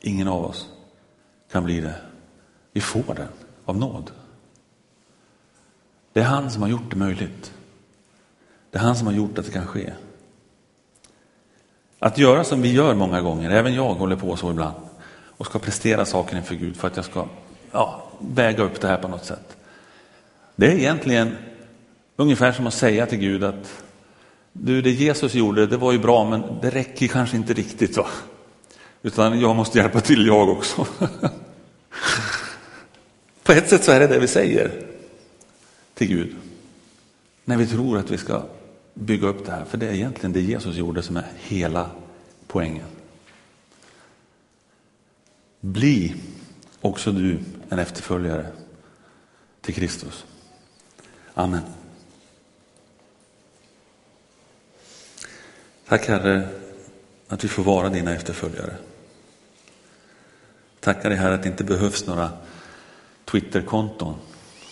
Ingen 0.00 0.28
av 0.28 0.44
oss 0.44 0.68
kan 1.52 1.64
bli 1.64 1.80
det. 1.80 1.94
Vi 2.72 2.80
får 2.80 3.14
den 3.14 3.28
av 3.64 3.78
nåd. 3.78 4.10
Det 6.12 6.20
är 6.20 6.24
han 6.24 6.50
som 6.50 6.62
har 6.62 6.68
gjort 6.68 6.90
det 6.90 6.96
möjligt. 6.96 7.52
Det 8.70 8.78
är 8.78 8.82
han 8.82 8.96
som 8.96 9.06
har 9.06 9.14
gjort 9.14 9.38
att 9.38 9.44
det 9.44 9.52
kan 9.52 9.66
ske. 9.66 9.92
Att 11.98 12.18
göra 12.18 12.44
som 12.44 12.62
vi 12.62 12.72
gör 12.72 12.94
många 12.94 13.20
gånger, 13.20 13.50
även 13.50 13.74
jag 13.74 13.94
håller 13.94 14.16
på 14.16 14.36
så 14.36 14.50
ibland, 14.50 14.76
och 15.36 15.46
ska 15.46 15.58
prestera 15.58 16.04
saker 16.04 16.36
inför 16.36 16.54
Gud 16.54 16.76
för 16.76 16.88
att 16.88 16.96
jag 16.96 17.04
ska 17.04 17.26
ja, 17.72 18.02
väga 18.18 18.62
upp 18.62 18.80
det 18.80 18.88
här 18.88 18.96
på 18.96 19.08
något 19.08 19.24
sätt. 19.24 19.56
Det 20.56 20.66
är 20.66 20.76
egentligen 20.76 21.36
ungefär 22.20 22.52
som 22.52 22.66
att 22.66 22.74
säga 22.74 23.06
till 23.06 23.18
Gud 23.18 23.44
att 23.44 23.82
du, 24.52 24.82
det 24.82 24.90
Jesus 24.90 25.34
gjorde, 25.34 25.66
det 25.66 25.76
var 25.76 25.92
ju 25.92 25.98
bra, 25.98 26.30
men 26.30 26.42
det 26.62 26.70
räcker 26.70 27.08
kanske 27.08 27.36
inte 27.36 27.52
riktigt. 27.52 27.96
Va? 27.96 28.06
Utan 29.02 29.40
jag 29.40 29.56
måste 29.56 29.78
hjälpa 29.78 30.00
till 30.00 30.26
jag 30.26 30.48
också. 30.48 30.86
på 33.42 33.52
ett 33.52 33.68
sätt 33.68 33.84
så 33.84 33.92
är 33.92 34.00
det 34.00 34.06
det 34.06 34.18
vi 34.18 34.28
säger 34.28 34.86
till 35.94 36.08
Gud. 36.08 36.36
När 37.44 37.56
vi 37.56 37.66
tror 37.66 37.98
att 37.98 38.10
vi 38.10 38.18
ska 38.18 38.42
bygga 38.94 39.28
upp 39.28 39.46
det 39.46 39.52
här. 39.52 39.64
För 39.64 39.78
det 39.78 39.88
är 39.88 39.92
egentligen 39.92 40.32
det 40.32 40.40
Jesus 40.40 40.76
gjorde 40.76 41.02
som 41.02 41.16
är 41.16 41.26
hela 41.38 41.90
poängen. 42.46 42.86
Bli 45.60 46.14
också 46.80 47.12
du 47.12 47.38
en 47.68 47.78
efterföljare 47.78 48.46
till 49.60 49.74
Kristus. 49.74 50.24
Amen. 51.34 51.79
Tack 55.90 56.08
Herre 56.08 56.48
att 57.28 57.44
vi 57.44 57.48
får 57.48 57.62
vara 57.62 57.88
dina 57.88 58.14
efterföljare. 58.14 58.74
Tackar 60.80 61.08
dig 61.08 61.18
Herre 61.18 61.34
att 61.34 61.42
det 61.42 61.48
inte 61.48 61.64
behövs 61.64 62.06
några 62.06 62.30
Twitterkonton 63.24 64.14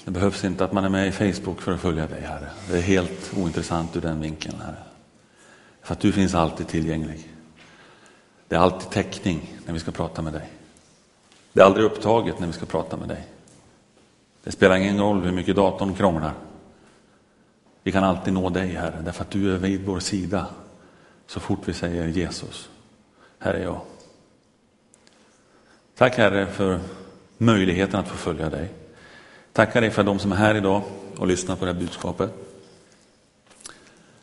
det 0.04 0.10
behövs 0.10 0.44
inte 0.44 0.64
att 0.64 0.72
man 0.72 0.84
är 0.84 0.88
med 0.88 1.08
i 1.08 1.12
Facebook 1.12 1.60
för 1.60 1.72
att 1.72 1.80
följa 1.80 2.06
dig, 2.06 2.20
Herre. 2.20 2.50
Det 2.70 2.76
är 2.78 2.82
helt 2.82 3.32
ointressant 3.36 3.96
ur 3.96 4.00
den 4.00 4.20
vinkeln, 4.20 4.60
Herre. 4.60 4.82
För 5.82 5.92
att 5.92 6.00
du 6.00 6.12
finns 6.12 6.34
alltid 6.34 6.68
tillgänglig. 6.68 7.30
Det 8.48 8.56
är 8.56 8.60
alltid 8.60 8.90
täckning 8.90 9.58
när 9.66 9.72
vi 9.72 9.80
ska 9.80 9.90
prata 9.90 10.22
med 10.22 10.32
dig. 10.32 10.50
Det 11.52 11.60
är 11.60 11.64
aldrig 11.64 11.86
upptaget 11.86 12.38
när 12.38 12.46
vi 12.46 12.52
ska 12.52 12.66
prata 12.66 12.96
med 12.96 13.08
dig. 13.08 13.26
Det 14.44 14.52
spelar 14.52 14.76
ingen 14.76 15.00
roll 15.00 15.22
hur 15.22 15.32
mycket 15.32 15.56
datorn 15.56 15.94
krånglar. 15.94 16.34
Vi 17.82 17.92
kan 17.92 18.04
alltid 18.04 18.32
nå 18.32 18.48
dig, 18.48 18.68
Herre, 18.68 19.02
därför 19.04 19.22
att 19.22 19.30
du 19.30 19.54
är 19.54 19.58
vid 19.58 19.86
vår 19.86 20.00
sida 20.00 20.46
så 21.28 21.40
fort 21.40 21.68
vi 21.68 21.74
säger 21.74 22.06
Jesus, 22.06 22.68
här 23.38 23.54
är 23.54 23.62
jag. 23.62 23.80
Tack 25.96 26.16
Herre 26.16 26.46
för 26.46 26.80
möjligheten 27.38 28.00
att 28.00 28.08
få 28.08 28.16
följa 28.16 28.50
dig. 28.50 28.68
Tackar 29.52 29.80
dig 29.80 29.90
för 29.90 30.02
de 30.02 30.18
som 30.18 30.32
är 30.32 30.36
här 30.36 30.54
idag 30.54 30.82
och 31.16 31.26
lyssnar 31.26 31.56
på 31.56 31.64
det 31.64 31.72
här 31.72 31.80
budskapet. 31.80 32.30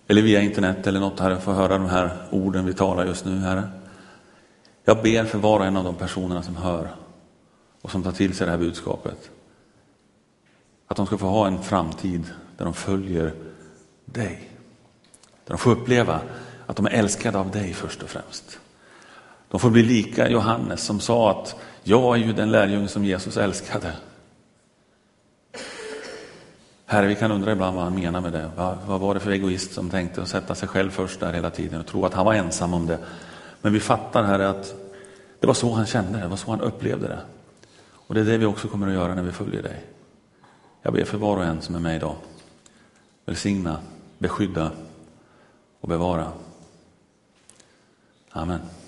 Eller 0.07 0.21
via 0.21 0.41
internet 0.41 0.87
eller 0.87 0.99
något, 0.99 1.19
Herre, 1.19 1.39
få 1.39 1.51
höra 1.51 1.77
de 1.77 1.85
här 1.85 2.27
orden 2.31 2.65
vi 2.65 2.73
talar 2.73 3.05
just 3.05 3.25
nu, 3.25 3.37
Herre. 3.37 3.69
Jag 4.83 5.03
ber 5.03 5.25
för 5.25 5.37
var 5.37 5.59
och 5.59 5.65
en 5.65 5.77
av 5.77 5.83
de 5.83 5.95
personerna 5.95 6.43
som 6.43 6.55
hör 6.55 6.89
och 7.81 7.91
som 7.91 8.03
tar 8.03 8.11
till 8.11 8.35
sig 8.35 8.45
det 8.45 8.51
här 8.51 8.59
budskapet. 8.59 9.31
Att 10.87 10.97
de 10.97 11.05
ska 11.05 11.17
få 11.17 11.27
ha 11.27 11.47
en 11.47 11.63
framtid 11.63 12.23
där 12.57 12.65
de 12.65 12.73
följer 12.73 13.33
dig. 14.05 14.49
Där 15.45 15.53
de 15.53 15.57
får 15.57 15.71
uppleva 15.71 16.21
att 16.65 16.75
de 16.75 16.85
är 16.85 16.89
älskade 16.89 17.37
av 17.37 17.51
dig 17.51 17.73
först 17.73 18.03
och 18.03 18.09
främst. 18.09 18.59
De 19.49 19.59
får 19.59 19.69
bli 19.69 19.83
lika 19.83 20.29
Johannes 20.29 20.83
som 20.83 20.99
sa 20.99 21.31
att 21.31 21.55
jag 21.83 22.15
är 22.15 22.19
ju 22.19 22.33
den 22.33 22.51
lärjunge 22.51 22.87
som 22.87 23.05
Jesus 23.05 23.37
älskade. 23.37 23.93
Herre, 26.85 27.07
vi 27.07 27.15
kan 27.15 27.31
undra 27.31 27.51
ibland 27.51 27.75
vad 27.75 27.83
han 27.83 27.95
menar 27.95 28.21
med 28.21 28.33
det. 28.33 28.51
Vad, 28.55 28.77
vad 28.87 28.99
var 28.99 29.13
det 29.13 29.19
för 29.19 29.31
egoist 29.31 29.73
som 29.73 29.89
tänkte 29.89 30.21
att 30.21 30.27
sätta 30.27 30.55
sig 30.55 30.67
själv 30.67 30.89
först 30.89 31.19
där 31.19 31.33
hela 31.33 31.49
tiden 31.49 31.79
och 31.79 31.85
tro 31.85 32.05
att 32.05 32.13
han 32.13 32.25
var 32.25 32.33
ensam 32.33 32.73
om 32.73 32.85
det. 32.85 32.99
Men 33.61 33.73
vi 33.73 33.79
fattar 33.79 34.23
Herre 34.23 34.49
att 34.49 34.75
det 35.39 35.47
var 35.47 35.53
så 35.53 35.71
han 35.71 35.85
kände 35.85 36.11
det, 36.11 36.23
det 36.23 36.27
var 36.27 36.37
så 36.37 36.51
han 36.51 36.61
upplevde 36.61 37.07
det. 37.07 37.19
Och 38.07 38.15
det 38.15 38.21
är 38.21 38.25
det 38.25 38.37
vi 38.37 38.45
också 38.45 38.67
kommer 38.67 38.87
att 38.87 38.93
göra 38.93 39.15
när 39.15 39.23
vi 39.23 39.31
följer 39.31 39.63
dig. 39.63 39.83
Jag 40.81 40.93
ber 40.93 41.03
för 41.03 41.17
var 41.17 41.37
och 41.37 41.45
en 41.45 41.61
som 41.61 41.75
är 41.75 41.79
med 41.79 41.95
idag. 41.95 42.15
Välsigna, 43.25 43.79
beskydda 44.17 44.71
och 45.81 45.89
bevara. 45.89 46.31
Amen. 48.35 48.84